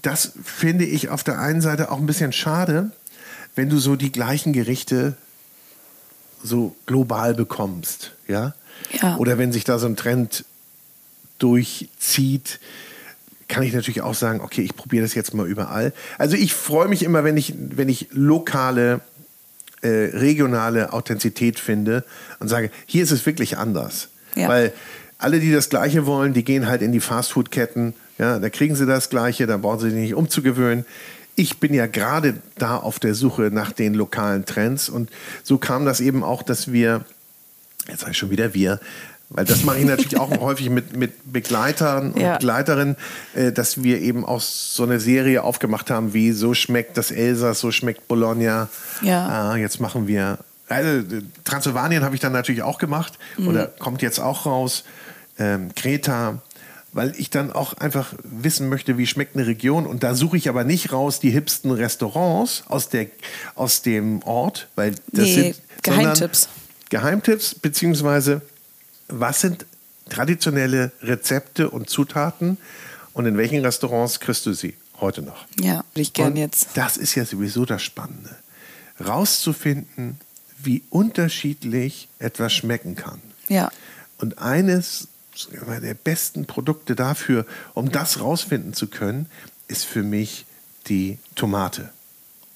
das 0.02 0.32
finde 0.44 0.84
ich 0.84 1.08
auf 1.08 1.24
der 1.24 1.38
einen 1.38 1.60
Seite 1.60 1.90
auch 1.90 1.98
ein 1.98 2.06
bisschen 2.06 2.32
schade, 2.32 2.90
wenn 3.54 3.68
du 3.68 3.78
so 3.78 3.96
die 3.96 4.12
gleichen 4.12 4.52
Gerichte 4.52 5.16
so 6.42 6.76
global 6.86 7.34
bekommst, 7.34 8.12
ja? 8.26 8.54
Ja. 9.02 9.16
Oder 9.16 9.38
wenn 9.38 9.52
sich 9.52 9.64
da 9.64 9.78
so 9.78 9.86
ein 9.86 9.96
Trend 9.96 10.44
durchzieht, 11.38 12.60
kann 13.48 13.62
ich 13.62 13.72
natürlich 13.72 14.02
auch 14.02 14.14
sagen, 14.14 14.40
okay, 14.40 14.62
ich 14.62 14.76
probiere 14.76 15.02
das 15.02 15.14
jetzt 15.14 15.34
mal 15.34 15.48
überall. 15.48 15.92
Also 16.18 16.36
ich 16.36 16.54
freue 16.54 16.86
mich 16.86 17.02
immer, 17.02 17.24
wenn 17.24 17.36
ich, 17.36 17.54
wenn 17.56 17.88
ich 17.88 18.08
lokale, 18.12 19.00
äh, 19.80 19.88
regionale 19.88 20.92
Authentizität 20.92 21.58
finde 21.58 22.04
und 22.40 22.48
sage, 22.48 22.70
hier 22.86 23.02
ist 23.02 23.10
es 23.10 23.26
wirklich 23.26 23.56
anders. 23.56 24.08
Ja. 24.34 24.48
Weil 24.48 24.72
alle, 25.18 25.40
die 25.40 25.52
das 25.52 25.68
Gleiche 25.68 26.06
wollen, 26.06 26.32
die 26.32 26.44
gehen 26.44 26.68
halt 26.68 26.80
in 26.80 26.92
die 26.92 27.00
Fastfood-Ketten. 27.00 27.94
Ja, 28.18 28.38
da 28.38 28.50
kriegen 28.50 28.74
sie 28.74 28.86
das 28.86 29.10
Gleiche, 29.10 29.46
da 29.46 29.56
brauchen 29.56 29.80
sie 29.80 29.90
sich 29.90 29.98
nicht 29.98 30.14
umzugewöhnen. 30.14 30.84
Ich 31.36 31.58
bin 31.58 31.72
ja 31.74 31.86
gerade 31.86 32.34
da 32.56 32.76
auf 32.76 32.98
der 32.98 33.14
Suche 33.14 33.50
nach 33.52 33.72
den 33.72 33.94
lokalen 33.94 34.44
Trends 34.44 34.88
und 34.88 35.10
so 35.44 35.58
kam 35.58 35.84
das 35.84 36.00
eben 36.00 36.24
auch, 36.24 36.42
dass 36.42 36.72
wir 36.72 37.04
jetzt 37.88 38.00
sage 38.00 38.12
ich 38.12 38.18
schon 38.18 38.30
wieder 38.30 38.54
wir, 38.54 38.80
weil 39.30 39.44
das 39.44 39.64
mache 39.64 39.78
ich 39.78 39.84
natürlich 39.84 40.18
auch 40.18 40.30
häufig 40.40 40.70
mit, 40.70 40.96
mit 40.96 41.32
Begleitern 41.32 42.12
und 42.12 42.20
Ja. 42.20 42.34
Begleiterinnen, 42.34 42.96
äh, 43.34 43.52
dass 43.52 43.82
wir 43.82 44.00
eben 44.00 44.24
auch 44.24 44.40
so 44.40 44.82
eine 44.84 45.00
Serie 45.00 45.42
aufgemacht 45.42 45.90
haben, 45.90 46.14
wie 46.14 46.32
so 46.32 46.54
schmeckt 46.54 46.96
das 46.96 47.10
Elsass, 47.10 47.60
so 47.60 47.70
schmeckt 47.70 48.08
Bologna. 48.08 48.68
Ja. 49.02 49.26
Ah, 49.26 49.56
jetzt 49.56 49.80
machen 49.80 50.06
wir, 50.06 50.38
also 50.68 51.16
äh, 51.16 51.22
Transsilvanien 51.44 52.04
habe 52.04 52.14
ich 52.14 52.20
dann 52.20 52.32
natürlich 52.32 52.62
auch 52.62 52.78
gemacht 52.78 53.18
oder 53.38 53.66
kommt 53.66 54.02
jetzt 54.02 54.18
auch 54.18 54.46
raus, 54.46 54.84
ähm, 55.38 55.74
Kreta. 55.74 56.42
Weil 56.92 57.12
ich 57.18 57.28
dann 57.28 57.52
auch 57.52 57.74
einfach 57.74 58.14
wissen 58.24 58.70
möchte, 58.70 58.96
wie 58.96 59.06
schmeckt 59.06 59.36
eine 59.36 59.46
Region. 59.46 59.86
Und 59.86 60.02
da 60.02 60.14
suche 60.14 60.38
ich 60.38 60.48
aber 60.48 60.64
nicht 60.64 60.90
raus 60.90 61.20
die 61.20 61.30
hipsten 61.30 61.70
Restaurants 61.70 62.64
aus, 62.68 62.88
der, 62.88 63.08
aus 63.54 63.82
dem 63.82 64.22
Ort, 64.22 64.68
weil 64.74 64.92
das 65.12 65.26
Nee, 65.26 65.34
sind 65.34 65.62
Geheimtipps. 65.82 66.48
Geheimtipps, 66.88 67.54
beziehungsweise 67.54 68.40
was 69.08 69.42
sind 69.42 69.66
traditionelle 70.08 70.92
Rezepte 71.02 71.70
und 71.70 71.90
Zutaten 71.90 72.56
und 73.12 73.26
in 73.26 73.36
welchen 73.36 73.64
Restaurants 73.64 74.20
kriegst 74.20 74.46
du 74.46 74.52
sie 74.52 74.74
heute 75.00 75.22
noch? 75.22 75.46
Ja, 75.60 75.84
will 75.94 76.02
ich 76.02 76.12
gern 76.12 76.28
Und 76.28 76.36
jetzt. 76.36 76.70
Das 76.74 76.96
ist 76.96 77.14
ja 77.14 77.24
sowieso 77.24 77.64
das 77.64 77.82
Spannende. 77.82 78.34
Rauszufinden, 79.04 80.18
wie 80.62 80.82
unterschiedlich 80.90 82.08
etwas 82.18 82.52
schmecken 82.52 82.96
kann. 82.96 83.20
Ja. 83.48 83.70
Und 84.18 84.38
eines 84.38 85.08
der 85.80 85.94
besten 85.94 86.46
Produkte 86.46 86.94
dafür, 86.94 87.46
um 87.74 87.90
das 87.92 88.20
rausfinden 88.20 88.74
zu 88.74 88.86
können, 88.88 89.26
ist 89.68 89.84
für 89.84 90.02
mich 90.02 90.46
die 90.88 91.18
Tomate. 91.34 91.90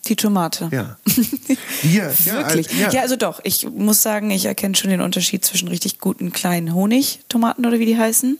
Die 0.07 0.16
Tomate. 0.16 0.68
Ja. 0.73 0.97
Wir, 1.83 2.12
Wirklich? 2.25 2.73
Ja, 2.79 2.90
Ja, 2.90 3.03
also 3.03 3.14
doch. 3.14 3.40
Ich 3.45 3.68
muss 3.68 4.03
sagen, 4.03 4.31
ich 4.33 4.47
erkenne 4.47 4.75
schon 4.75 4.90
den 4.90 5.01
Unterschied 5.01 5.45
zwischen 5.45 5.68
richtig 5.68 6.01
guten 6.01 6.33
kleinen 6.33 6.75
Honigtomaten 6.75 7.64
oder 7.64 7.79
wie 7.79 7.87
die 7.87 7.97
heißen. 7.97 8.38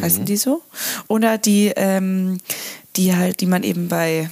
Heißen 0.00 0.22
Mhm. 0.22 0.26
die 0.26 0.36
so? 0.36 0.62
Oder 1.06 1.38
die, 1.38 1.72
ähm, 1.76 2.38
die 2.96 3.14
halt, 3.14 3.40
die 3.40 3.46
man 3.46 3.62
eben 3.62 3.86
bei 3.88 4.30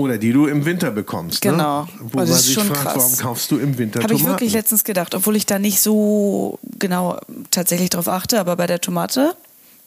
Oder 0.00 0.18
die 0.18 0.32
du 0.32 0.46
im 0.46 0.64
Winter 0.64 0.90
bekommst. 0.90 1.40
Genau. 1.42 1.82
Ne? 1.84 1.88
Wo 2.00 2.18
Also 2.20 2.32
man 2.32 2.42
sich 2.42 2.54
schon 2.54 2.66
fragt, 2.66 2.82
krass. 2.82 2.94
warum 2.96 3.16
kaufst 3.18 3.50
du 3.50 3.58
im 3.58 3.76
Winter 3.78 4.02
Habe 4.02 4.14
ich 4.14 4.24
wirklich 4.24 4.52
letztens 4.52 4.84
gedacht, 4.84 5.14
obwohl 5.14 5.36
ich 5.36 5.46
da 5.46 5.58
nicht 5.58 5.80
so 5.80 6.58
genau 6.78 7.18
tatsächlich 7.50 7.90
drauf 7.90 8.08
achte, 8.08 8.40
aber 8.40 8.56
bei 8.56 8.66
der 8.66 8.80
Tomate, 8.80 9.34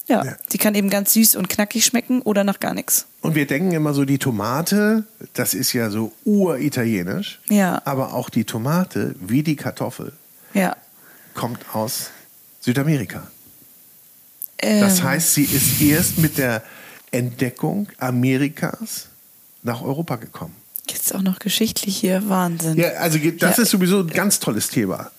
ja, 0.07 0.23
Ja. 0.25 0.35
die 0.51 0.57
kann 0.57 0.75
eben 0.75 0.89
ganz 0.89 1.13
süß 1.13 1.35
und 1.35 1.49
knackig 1.49 1.85
schmecken 1.85 2.21
oder 2.21 2.43
nach 2.43 2.59
gar 2.59 2.73
nichts. 2.73 3.05
Und 3.21 3.35
wir 3.35 3.47
denken 3.47 3.71
immer 3.71 3.93
so, 3.93 4.03
die 4.05 4.17
Tomate, 4.19 5.05
das 5.33 5.53
ist 5.53 5.73
ja 5.73 5.89
so 5.89 6.11
uritalienisch. 6.25 7.39
Ja. 7.49 7.81
Aber 7.85 8.13
auch 8.13 8.29
die 8.29 8.43
Tomate, 8.43 9.15
wie 9.21 9.43
die 9.43 9.55
Kartoffel, 9.55 10.13
Ja. 10.53 10.75
kommt 11.33 11.59
aus 11.73 12.09
Südamerika. 12.61 13.27
Ähm, 14.59 14.81
Das 14.81 15.01
heißt, 15.03 15.33
sie 15.33 15.43
ist 15.43 15.81
erst 15.81 16.17
mit 16.17 16.37
der 16.37 16.63
Entdeckung 17.11 17.87
Amerikas 17.97 19.07
nach 19.63 19.81
Europa 19.81 20.17
gekommen. 20.17 20.53
Jetzt 20.89 21.15
auch 21.15 21.21
noch 21.21 21.39
geschichtlich 21.39 21.95
hier, 21.97 22.27
Wahnsinn. 22.29 22.75
Ja, 22.77 22.89
also 22.99 23.17
das 23.17 23.57
Ja. 23.57 23.63
ist 23.63 23.69
sowieso 23.71 23.99
ein 23.99 24.07
ganz 24.07 24.39
tolles 24.39 24.67
Thema. 24.69 25.11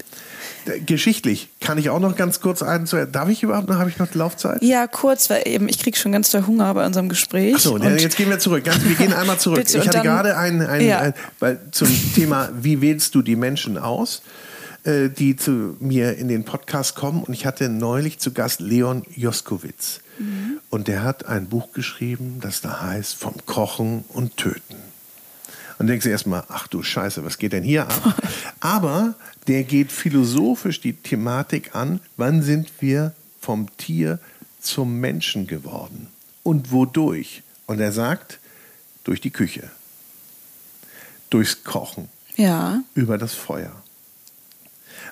Geschichtlich 0.87 1.51
kann 1.61 1.77
ich 1.77 1.91
auch 1.91 2.01
noch 2.01 2.17
ganz 2.17 2.41
kurz 2.41 2.63
ein. 2.63 2.87
Darf 3.13 3.29
ich 3.29 3.43
überhaupt 3.43 3.69
noch? 3.69 3.77
Habe 3.79 3.91
ich 3.91 3.99
noch 3.99 4.15
Laufzeit? 4.15 4.63
Ja, 4.63 4.87
kurz, 4.87 5.29
weil 5.29 5.47
eben 5.47 5.69
ich 5.69 5.79
kriege 5.79 5.97
schon 5.97 6.11
ganz 6.13 6.31
doll 6.31 6.47
Hunger 6.47 6.73
bei 6.73 6.87
unserem 6.87 7.11
Gespräch. 7.11 7.59
So, 7.59 7.75
Und- 7.75 7.83
jetzt 8.01 8.17
gehen 8.17 8.31
wir 8.31 8.39
zurück. 8.39 8.65
Ganz, 8.65 8.83
wir 8.83 8.95
gehen 8.95 9.13
einmal 9.13 9.39
zurück. 9.39 9.59
Bitte, 9.59 9.77
ich 9.77 9.87
hatte 9.87 9.99
dann- 9.99 10.03
gerade 10.07 10.39
ein, 10.39 10.63
ein, 10.63 10.87
Ja. 10.87 11.01
ein 11.01 11.15
weil 11.39 11.61
zum 11.71 11.89
Thema, 12.15 12.49
wie 12.59 12.81
wählst 12.81 13.15
du 13.15 13.21
die 13.21 13.37
Menschen 13.37 13.77
aus, 13.77 14.23
äh, 14.85 15.11
die 15.11 15.37
zu 15.37 15.77
mir 15.81 16.17
in 16.17 16.29
den 16.29 16.45
Podcast 16.45 16.95
kommen. 16.95 17.23
Und 17.25 17.35
ich 17.35 17.45
hatte 17.45 17.69
neulich 17.69 18.19
zu 18.19 18.33
Gast 18.33 18.61
Leon 18.61 19.03
Joskowitz. 19.15 20.01
Mhm. 20.19 20.61
Und 20.71 20.89
der 20.89 21.03
hat 21.03 21.27
ein 21.27 21.49
Buch 21.49 21.73
geschrieben, 21.73 22.39
das 22.41 22.61
da 22.61 22.81
heißt 22.81 23.15
Vom 23.15 23.35
Kochen 23.47 24.05
und 24.09 24.37
Töten. 24.37 24.77
Und 25.79 25.89
denkst 25.89 26.05
du 26.05 26.11
erstmal, 26.11 26.45
ach 26.49 26.69
du 26.69 26.83
Scheiße, 26.83 27.25
was 27.25 27.39
geht 27.39 27.53
denn 27.53 27.65
hier 27.65 27.89
ab? 27.89 28.15
Aber 28.61 29.15
der 29.47 29.65
geht 29.65 29.91
philosophisch 29.93 30.81
die 30.81 30.93
Thematik 30.93 31.75
an, 31.75 32.01
wann 32.17 32.43
sind 32.43 32.71
wir 32.81 33.13
vom 33.41 33.75
Tier 33.77 34.19
zum 34.61 35.01
Menschen 35.01 35.47
geworden 35.47 36.09
und 36.43 36.71
wodurch? 36.73 37.43
Und 37.67 37.81
er 37.81 37.93
sagt, 37.93 38.39
durch 39.05 39.21
die 39.21 39.31
Küche, 39.31 39.71
durchs 41.31 41.65
Kochen, 41.65 42.09
Ja, 42.37 42.83
über 42.95 43.19
das 43.19 43.35
Feuer. 43.35 43.73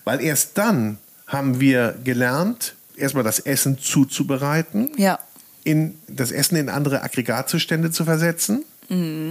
Weil 0.04 0.20
erst 0.20 0.58
dann 0.58 0.98
haben 1.26 1.60
wir 1.60 1.98
gelernt, 2.04 2.74
erstmal 2.96 3.24
das 3.24 3.38
Essen 3.38 3.78
zuzubereiten, 3.78 4.90
ja. 4.96 5.18
in, 5.64 5.98
das 6.08 6.30
Essen 6.32 6.56
in 6.56 6.68
andere 6.68 7.02
Aggregatzustände 7.02 7.90
zu 7.90 8.04
versetzen. 8.04 8.64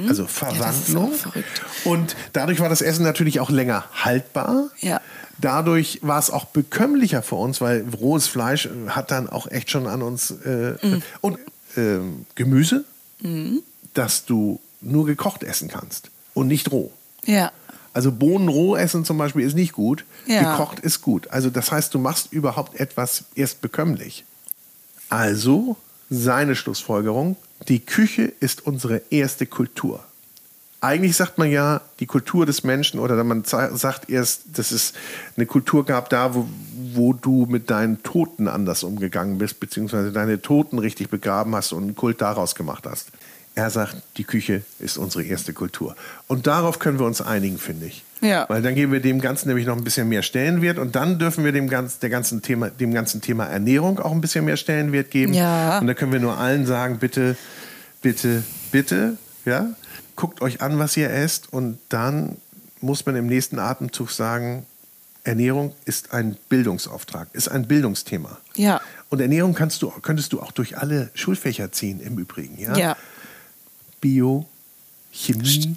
Also 0.08 0.26
Verwandlung. 0.26 1.12
Mhm. 1.12 1.16
verrückt. 1.16 1.62
und 1.84 2.16
dadurch 2.34 2.60
war 2.62 2.70
das 2.70 2.82
Essen 2.82 3.04
natürlich 3.04 3.40
auch 3.40 3.52
länger 3.52 3.84
haltbar. 3.94 4.70
Ja. 4.80 5.02
Dadurch 5.40 6.00
war 6.02 6.18
es 6.18 6.32
auch 6.32 6.46
bekömmlicher 6.46 7.22
für 7.22 7.36
uns, 7.36 7.62
weil 7.62 7.86
rohes 8.00 8.26
Fleisch 8.28 8.66
äh, 8.66 8.70
hat 8.90 9.12
dann 9.12 9.30
auch 9.30 9.46
echt 9.52 9.70
schon 9.70 9.86
an 9.86 10.02
uns 10.02 10.32
äh, 10.32 10.74
Mhm. 10.82 11.04
und 11.22 11.38
ähm, 11.78 12.26
Gemüse, 12.34 12.86
dass 13.94 14.26
du 14.26 14.60
nur 14.82 15.06
gekocht 15.06 15.44
essen 15.44 15.68
kannst 15.68 16.10
und 16.34 16.48
nicht 16.48 16.72
roh. 16.72 16.92
Ja. 17.26 17.52
Also 17.94 18.12
Bohnen 18.12 18.48
roh 18.48 18.76
essen 18.76 19.04
zum 19.06 19.18
Beispiel 19.18 19.46
ist 19.46 19.56
nicht 19.56 19.74
gut, 19.74 20.06
Ja. 20.26 20.52
gekocht 20.52 20.80
ist 20.80 21.02
gut. 21.02 21.30
Also 21.32 21.50
das 21.50 21.72
heißt, 21.72 21.94
du 21.94 22.00
machst 22.00 22.32
überhaupt 22.32 22.80
etwas 22.80 23.26
erst 23.36 23.62
bekömmlich. 23.62 24.24
Also 25.10 25.76
seine 26.10 26.56
Schlussfolgerung, 26.56 27.36
die 27.68 27.80
Küche 27.80 28.32
ist 28.40 28.66
unsere 28.66 29.02
erste 29.10 29.46
Kultur. 29.46 30.00
Eigentlich 30.84 31.16
sagt 31.16 31.38
man 31.38 31.52
ja, 31.52 31.82
die 32.00 32.08
Kultur 32.08 32.48
des 32.48 32.64
Menschen 32.64 33.00
oder 33.00 33.24
man 33.24 33.44
sagt 33.44 34.10
erst, 34.10 34.58
dass 34.58 34.72
es 34.72 34.94
eine 35.38 35.46
Kultur 35.46 35.86
gab 35.86 36.10
da, 36.10 36.34
wo, 36.34 36.48
wo 36.94 37.14
du 37.14 37.46
mit 37.48 37.70
deinen 37.70 38.02
Toten 38.02 38.48
anders 38.48 38.84
umgegangen 38.84 39.38
bist, 39.38 39.60
beziehungsweise 39.60 40.12
deine 40.12 40.42
Toten 40.42 40.80
richtig 40.80 41.10
begraben 41.10 41.56
hast 41.56 41.72
und 41.74 41.84
einen 41.84 41.96
Kult 41.96 42.20
daraus 42.22 42.56
gemacht 42.56 42.86
hast. 42.90 43.10
Er 43.54 43.70
sagt, 43.70 43.98
die 44.18 44.24
Küche 44.24 44.62
ist 44.80 44.98
unsere 44.98 45.24
erste 45.24 45.52
Kultur. 45.54 45.96
Und 46.28 46.48
darauf 46.48 46.80
können 46.80 47.00
wir 47.00 47.06
uns 47.06 47.22
einigen, 47.22 47.58
finde 47.58 47.88
ich. 47.88 48.04
Ja. 48.22 48.46
Weil 48.48 48.62
dann 48.62 48.76
geben 48.76 48.94
wir 48.94 49.02
dem 49.02 49.20
Ganzen 49.20 49.50
nämlich 49.50 49.66
noch 49.66 49.76
ein 49.76 49.84
bisschen 49.84 50.08
mehr 50.08 50.22
Stellenwert 50.22 50.78
und 50.78 50.96
dann 50.96 51.20
dürfen 51.20 51.44
wir 51.44 51.52
dem, 51.52 51.68
ganz, 51.68 52.00
der 52.00 52.10
ganzen 52.10 52.42
Thema, 52.42 52.70
dem 52.70 52.94
ganzen 52.94 53.20
Thema 53.20 53.46
Ernährung 53.46 54.00
auch 54.00 54.12
ein 54.12 54.22
bisschen 54.22 54.46
mehr 54.46 54.58
Stellenwert 54.58 55.12
geben. 55.12 55.34
Ja. 55.34 55.80
Und 55.80 55.88
da 55.88 55.94
können 55.94 56.14
wir 56.14 56.20
nur 56.20 56.38
allen 56.38 56.66
sagen, 56.66 57.00
bitte, 57.00 57.36
bitte, 58.02 58.44
bitte, 58.72 59.18
ja, 59.44 59.68
guckt 60.16 60.42
euch 60.42 60.62
an, 60.62 60.80
was 60.80 60.96
ihr 60.96 61.10
esst 61.10 61.52
und 61.52 61.80
dann 61.90 62.38
muss 62.80 63.06
man 63.06 63.16
im 63.16 63.28
nächsten 63.28 63.60
Atemzug 63.60 64.12
sagen, 64.12 64.66
Ernährung 65.24 65.74
ist 65.86 66.14
ein 66.14 66.38
Bildungsauftrag, 66.50 67.28
ist 67.34 67.48
ein 67.48 67.68
Bildungsthema. 67.68 68.38
Ja. 68.56 68.82
Und 69.10 69.20
Ernährung 69.22 69.54
kannst 69.54 69.82
du, 69.82 69.90
könntest 69.90 70.34
du 70.34 70.42
auch 70.42 70.52
durch 70.52 70.78
alle 70.78 71.10
Schulfächer 71.14 71.72
ziehen, 71.72 72.00
im 72.00 72.18
Übrigen. 72.18 72.60
Ja? 72.60 72.76
Ja. 72.76 72.98
Bio, 74.02 74.46
Chemie, 75.14 75.76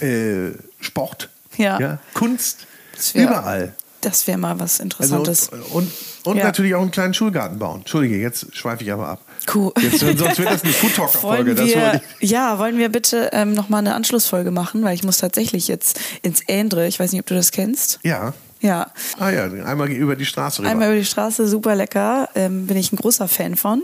äh, 0.00 0.50
Sport, 0.80 1.28
Ja. 1.56 1.98
Kunst, 2.14 2.66
Das 2.96 3.14
wär- 3.14 3.24
überall. 3.24 3.74
Das 4.00 4.26
wäre 4.26 4.36
mal 4.38 4.58
was 4.60 4.80
Also, 4.80 4.82
Interessantes. 4.82 5.48
und 5.72 5.90
und 6.24 6.38
Ja. 6.38 6.44
natürlich 6.44 6.74
auch 6.74 6.80
einen 6.80 6.90
kleinen 6.90 7.12
Schulgarten 7.12 7.58
bauen. 7.58 7.80
Entschuldige, 7.80 8.16
jetzt 8.18 8.46
schweife 8.56 8.82
ich 8.82 8.90
aber 8.90 9.08
ab. 9.08 9.20
Cool. 9.54 9.72
Jetzt, 9.80 10.00
sonst 10.00 10.38
wird 10.38 10.50
das 10.50 10.64
eine 10.64 10.72
Food 10.72 10.94
Talker 10.94 11.18
Folge. 11.18 11.56
Wollen 11.58 11.68
wir, 11.68 12.00
ja, 12.20 12.58
wollen 12.58 12.78
wir 12.78 12.88
bitte 12.88 13.28
ähm, 13.34 13.52
nochmal 13.52 13.80
eine 13.80 13.94
Anschlussfolge 13.94 14.50
machen, 14.50 14.82
weil 14.84 14.94
ich 14.94 15.04
muss 15.04 15.18
tatsächlich 15.18 15.68
jetzt 15.68 16.00
ins 16.22 16.40
Ändre. 16.46 16.86
Ich 16.86 16.98
weiß 16.98 17.12
nicht, 17.12 17.20
ob 17.20 17.26
du 17.26 17.34
das 17.34 17.50
kennst. 17.52 17.98
Ja. 18.04 18.32
Ja, 18.64 18.90
Ah 19.18 19.28
ja, 19.28 19.44
einmal 19.44 19.90
über 19.90 20.16
die 20.16 20.24
Straße 20.24 20.60
rüber. 20.60 20.70
Einmal 20.70 20.88
über 20.88 20.96
die 20.98 21.04
Straße, 21.04 21.46
super 21.46 21.74
lecker. 21.74 22.30
Ähm, 22.34 22.66
bin 22.66 22.78
ich 22.78 22.92
ein 22.92 22.96
großer 22.96 23.28
Fan 23.28 23.56
von. 23.56 23.82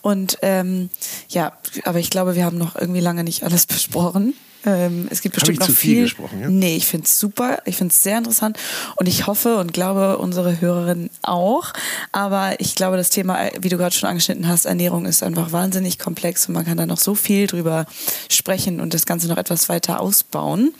Und 0.00 0.38
ähm, 0.40 0.88
ja, 1.28 1.52
aber 1.84 1.98
ich 1.98 2.08
glaube, 2.08 2.34
wir 2.34 2.46
haben 2.46 2.56
noch 2.56 2.74
irgendwie 2.74 3.00
lange 3.00 3.22
nicht 3.22 3.42
alles 3.42 3.66
besprochen. 3.66 4.32
Ähm, 4.64 5.08
es 5.10 5.20
gibt 5.20 5.34
bestimmt 5.34 5.60
noch 5.60 5.66
zu 5.66 5.74
viel 5.74 5.94
viel. 5.94 6.02
gesprochen, 6.04 6.40
ja? 6.40 6.48
Nee, 6.48 6.74
ich 6.76 6.86
finde 6.86 7.04
es 7.04 7.20
super. 7.20 7.58
Ich 7.66 7.76
finde 7.76 7.92
es 7.92 8.02
sehr 8.02 8.16
interessant. 8.16 8.58
Und 8.96 9.08
ich 9.08 9.26
hoffe 9.26 9.58
und 9.58 9.74
glaube, 9.74 10.16
unsere 10.16 10.58
Hörerinnen 10.58 11.10
auch. 11.20 11.74
Aber 12.10 12.58
ich 12.60 12.74
glaube, 12.74 12.96
das 12.96 13.10
Thema, 13.10 13.50
wie 13.60 13.68
du 13.68 13.76
gerade 13.76 13.94
schon 13.94 14.08
angeschnitten 14.08 14.48
hast, 14.48 14.64
Ernährung 14.64 15.04
ist 15.04 15.22
einfach 15.22 15.52
wahnsinnig 15.52 15.98
komplex 15.98 16.48
und 16.48 16.54
man 16.54 16.64
kann 16.64 16.78
da 16.78 16.86
noch 16.86 16.98
so 16.98 17.14
viel 17.14 17.46
drüber 17.46 17.84
sprechen 18.30 18.80
und 18.80 18.94
das 18.94 19.04
Ganze 19.04 19.28
noch 19.28 19.36
etwas 19.36 19.68
weiter 19.68 20.00
ausbauen. 20.00 20.72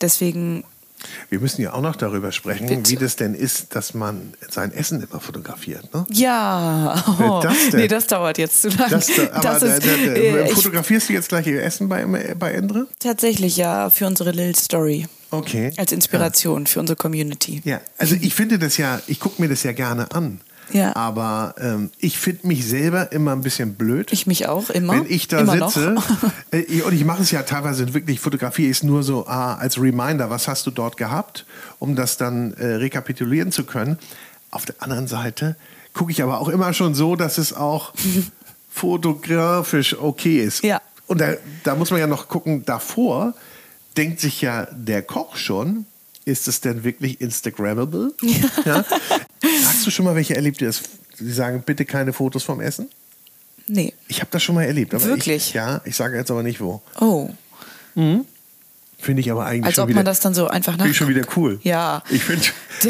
Deswegen 0.00 0.64
Wir 1.28 1.40
müssen 1.40 1.62
ja 1.62 1.72
auch 1.72 1.80
noch 1.80 1.96
darüber 1.96 2.32
sprechen, 2.32 2.66
Bitte. 2.66 2.90
wie 2.90 2.96
das 2.96 3.16
denn 3.16 3.34
ist, 3.34 3.74
dass 3.74 3.94
man 3.94 4.34
sein 4.50 4.72
Essen 4.72 5.02
immer 5.02 5.20
fotografiert. 5.20 5.92
Ne? 5.94 6.06
Ja, 6.10 7.02
oh, 7.20 7.40
das 7.42 7.70
denn? 7.70 7.80
nee, 7.80 7.88
das 7.88 8.06
dauert 8.06 8.38
jetzt 8.38 8.62
zu 8.62 8.68
lange. 8.68 8.90
Das, 8.90 9.06
da- 9.06 9.30
aber 9.32 9.40
Das 9.40 9.62
ist, 9.62 9.86
da, 9.86 9.90
da, 9.90 9.96
da, 10.06 10.12
äh, 10.12 10.46
ich, 10.48 10.52
fotografierst 10.54 11.08
du 11.08 11.12
jetzt 11.12 11.28
gleich 11.28 11.46
ihr 11.46 11.62
Essen 11.62 11.88
bei, 11.88 12.04
bei 12.38 12.52
Endre? 12.52 12.86
tatsächlich 12.98 13.56
ja 13.56 13.90
für 13.90 14.06
unsere 14.06 14.30
Lil 14.32 14.54
Story 14.56 15.06
Okay. 15.32 15.72
als 15.76 15.92
Inspiration 15.92 16.66
für 16.66 16.80
unsere 16.80 16.96
Community. 16.96 17.60
Ja, 17.64 17.80
also 17.98 18.16
ich 18.20 18.34
finde 18.34 18.58
das 18.58 18.76
ja, 18.78 19.00
ich 19.06 19.20
gucke 19.20 19.40
mir 19.40 19.48
das 19.48 19.62
ja 19.62 19.70
gerne 19.72 20.10
an. 20.12 20.40
Ja. 20.72 20.94
Aber 20.96 21.54
ähm, 21.58 21.90
ich 21.98 22.18
finde 22.18 22.46
mich 22.46 22.66
selber 22.66 23.12
immer 23.12 23.32
ein 23.32 23.42
bisschen 23.42 23.74
blöd. 23.74 24.12
Ich 24.12 24.26
mich 24.26 24.48
auch 24.48 24.70
immer. 24.70 24.94
Wenn 24.94 25.06
ich 25.10 25.28
da 25.28 25.40
immer 25.40 25.70
sitze, 25.70 25.96
äh, 26.50 26.82
und 26.82 26.92
ich 26.92 27.04
mache 27.04 27.22
es 27.22 27.30
ja 27.30 27.42
teilweise 27.42 27.92
wirklich, 27.94 28.20
fotografiere 28.20 28.70
ich 28.70 28.78
es 28.78 28.82
nur 28.82 29.02
so 29.02 29.26
ah, 29.26 29.54
als 29.54 29.80
Reminder, 29.80 30.30
was 30.30 30.48
hast 30.48 30.66
du 30.66 30.70
dort 30.70 30.96
gehabt, 30.96 31.46
um 31.78 31.96
das 31.96 32.16
dann 32.16 32.54
äh, 32.54 32.66
rekapitulieren 32.74 33.52
zu 33.52 33.64
können. 33.64 33.98
Auf 34.50 34.66
der 34.66 34.76
anderen 34.80 35.06
Seite 35.06 35.56
gucke 35.92 36.12
ich 36.12 36.22
aber 36.22 36.40
auch 36.40 36.48
immer 36.48 36.72
schon 36.72 36.94
so, 36.94 37.16
dass 37.16 37.38
es 37.38 37.52
auch 37.52 37.92
fotografisch 38.70 39.96
okay 39.98 40.40
ist. 40.40 40.62
Ja. 40.62 40.80
Und 41.06 41.20
da, 41.20 41.34
da 41.64 41.74
muss 41.74 41.90
man 41.90 42.00
ja 42.00 42.06
noch 42.06 42.28
gucken, 42.28 42.64
davor 42.64 43.34
denkt 43.96 44.20
sich 44.20 44.40
ja 44.40 44.68
der 44.70 45.02
Koch 45.02 45.36
schon, 45.36 45.86
ist 46.24 46.48
es 46.48 46.60
denn 46.60 46.84
wirklich 46.84 47.20
Instagrammable? 47.20 48.12
Ja. 48.64 48.84
Hast 49.42 49.86
du 49.86 49.90
schon 49.90 50.04
mal 50.04 50.14
welche 50.14 50.36
erlebt, 50.36 50.60
die, 50.60 50.66
das, 50.66 50.82
die 51.18 51.30
sagen, 51.30 51.62
bitte 51.64 51.84
keine 51.84 52.12
Fotos 52.12 52.42
vom 52.42 52.60
Essen? 52.60 52.88
nee. 53.66 53.92
Ich 54.08 54.20
habe 54.20 54.30
das 54.32 54.42
schon 54.42 54.54
mal 54.54 54.64
erlebt. 54.64 54.92
Aber 54.94 55.04
Wirklich? 55.04 55.48
Ich, 55.48 55.52
ja, 55.54 55.80
ich 55.84 55.96
sage 55.96 56.16
jetzt 56.16 56.30
aber 56.30 56.42
nicht 56.42 56.60
wo. 56.60 56.82
Oh. 57.00 57.30
Finde 58.98 59.20
ich 59.20 59.30
aber 59.30 59.46
eigentlich 59.46 59.64
Als 59.66 59.74
schon 59.76 59.84
ob 59.84 59.88
wieder, 59.88 59.98
man 59.98 60.04
das 60.04 60.20
dann 60.20 60.34
so 60.34 60.48
einfach 60.48 60.72
finde 60.72 60.90
ich 60.90 60.96
schon 60.96 61.08
wieder 61.08 61.22
cool. 61.36 61.58
Ja. 61.62 62.02
Ich 62.10 62.22
finde, 62.22 62.44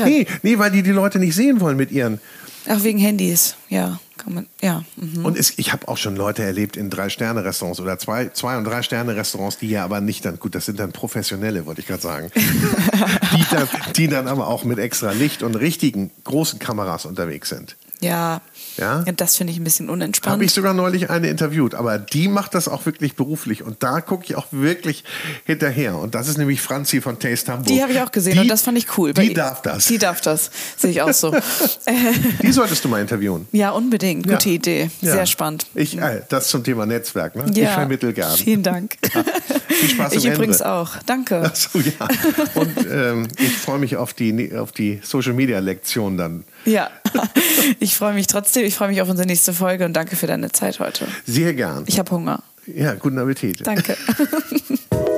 nee, 0.05 0.27
nee, 0.43 0.59
weil 0.59 0.71
die 0.71 0.83
die 0.83 0.91
Leute 0.91 1.19
nicht 1.19 1.35
sehen 1.35 1.61
wollen 1.61 1.77
mit 1.77 1.93
ihren. 1.93 2.21
Ach, 2.67 2.83
wegen 2.83 2.99
Handys. 2.99 3.55
Ja, 3.69 4.01
kann 4.23 4.35
man. 4.35 4.47
Ja. 4.63 4.85
Mhm. 4.97 5.25
Und 5.25 5.39
es, 5.39 5.59
ich 5.59 5.73
habe 5.73 5.89
auch 5.89 5.97
schon 5.97 6.17
Leute 6.17 6.43
erlebt 6.43 6.77
in 6.77 6.91
Drei-Sterne-Restaurants 6.91 7.81
oder 7.81 7.99
zwei, 7.99 8.29
zwei- 8.29 8.57
und 8.57 8.65
Drei-Sterne-Restaurants, 8.65 9.59
die 9.59 9.71
ja 9.71 9.85
aber 9.85 10.01
nicht 10.01 10.25
dann, 10.25 10.39
gut, 10.39 10.55
das 10.55 10.67
sind 10.67 10.79
dann 10.79 10.93
Professionelle, 10.93 11.67
wollte 11.67 11.81
ich 11.81 11.87
gerade 11.87 12.03
sagen, 12.03 12.31
die, 12.35 13.45
dann, 13.51 13.69
die 13.97 14.09
dann 14.09 14.29
aber 14.29 14.49
auch 14.49 14.65
mit 14.65 14.79
extra 14.79 15.13
Licht 15.13 15.43
und 15.43 15.55
richtigen 15.55 16.11
großen 16.25 16.59
Kameras 16.59 17.07
unterwegs 17.07 17.49
sind. 17.49 17.77
Ja. 18.01 18.41
Ja? 18.77 19.05
Das 19.17 19.37
finde 19.37 19.53
ich 19.53 19.59
ein 19.59 19.65
bisschen 19.65 19.91
unentspannt. 19.91 20.33
Habe 20.33 20.45
ich 20.45 20.53
sogar 20.53 20.73
neulich 20.73 21.11
eine 21.11 21.29
interviewt, 21.29 21.75
aber 21.75 21.99
die 21.99 22.29
macht 22.29 22.55
das 22.55 22.67
auch 22.69 22.87
wirklich 22.87 23.15
beruflich 23.15 23.63
und 23.63 23.83
da 23.83 24.01
gucke 24.01 24.25
ich 24.25 24.37
auch 24.37 24.47
wirklich 24.53 25.05
hinterher. 25.45 25.97
Und 25.97 26.15
das 26.15 26.29
ist 26.29 26.39
nämlich 26.39 26.63
Franzi 26.63 27.01
von 27.01 27.19
Taste 27.19 27.53
Hamburg. 27.53 27.67
die 27.69 27.83
habe 27.83 27.93
ich 27.93 28.01
auch 28.01 28.11
gesehen 28.13 28.35
Die- 28.35 28.39
und 28.41 28.49
das 28.49 28.63
fand 28.63 28.79
ich 28.79 28.97
cool. 28.97 29.13
Die 29.13 29.29
Bei- 29.29 29.35
darf 29.35 29.61
das. 29.63 29.87
Die 29.87 29.99
darf 29.99 30.21
das. 30.21 30.51
Sehe 30.77 30.91
ich 30.91 31.03
auch 31.03 31.13
so. 31.13 31.31
Die 32.43 32.53
solltest 32.53 32.85
du 32.85 32.89
mal 32.89 33.01
interviewen. 33.01 33.47
ja, 33.53 33.71
unbedingt. 33.71 34.27
Gute 34.27 34.49
Ja. 34.49 34.55
Idee. 34.55 34.91
Ja. 35.01 35.13
Sehr 35.13 35.27
spannend. 35.27 35.67
Ich, 35.75 35.99
äh, 35.99 36.23
das 36.29 36.49
zum 36.49 36.65
Thema 36.65 36.87
Netzwerk. 36.87 37.37
Ne? 37.37 37.47
Ja. 37.55 37.65
Ich 37.69 37.71
vermittel 37.75 38.13
gern. 38.13 38.37
Vielen 38.37 38.63
Dank. 38.63 38.97
Viel 39.69 39.89
Spaß 39.91 40.13
Ich 40.15 40.25
im 40.25 40.33
übrigens 40.33 40.61
Ende. 40.61 40.73
auch. 40.73 40.91
Danke. 41.07 41.43
Ach 41.45 41.55
so, 41.57 41.79
ja. 41.79 42.09
Und 42.55 42.77
ähm, 42.91 43.29
ich 43.39 43.57
freue 43.59 43.79
mich 43.79 43.97
auf 43.97 44.15
die, 44.15 44.55
auf 44.57 44.73
die 44.73 45.01
Social 45.03 45.33
Media 45.35 45.59
Lektion 45.59 46.17
dann. 46.17 46.45
Ja, 46.65 46.91
ich 47.81 47.97
freue 47.97 48.15
mich 48.15 48.27
trotzdem. 48.27 48.65
Ich 48.65 48.75
freue 48.75 48.89
mich 48.89 49.01
auf 49.03 49.09
unsere 49.09 49.27
nächste 49.27 49.53
Folge 49.53 49.85
und 49.85 49.95
danke 49.95 50.17
für 50.17 50.27
deine 50.27 50.53
Zeit 50.53 50.81
heute. 50.81 51.07
Sehr 51.27 51.55
gern. 51.55 51.85
Ich 51.87 51.99
habe 51.99 52.11
Hunger. 52.11 52.43
Ja, 52.67 52.95
guten 52.95 53.19
Appetit. 53.19 53.67
Danke. 53.67 53.97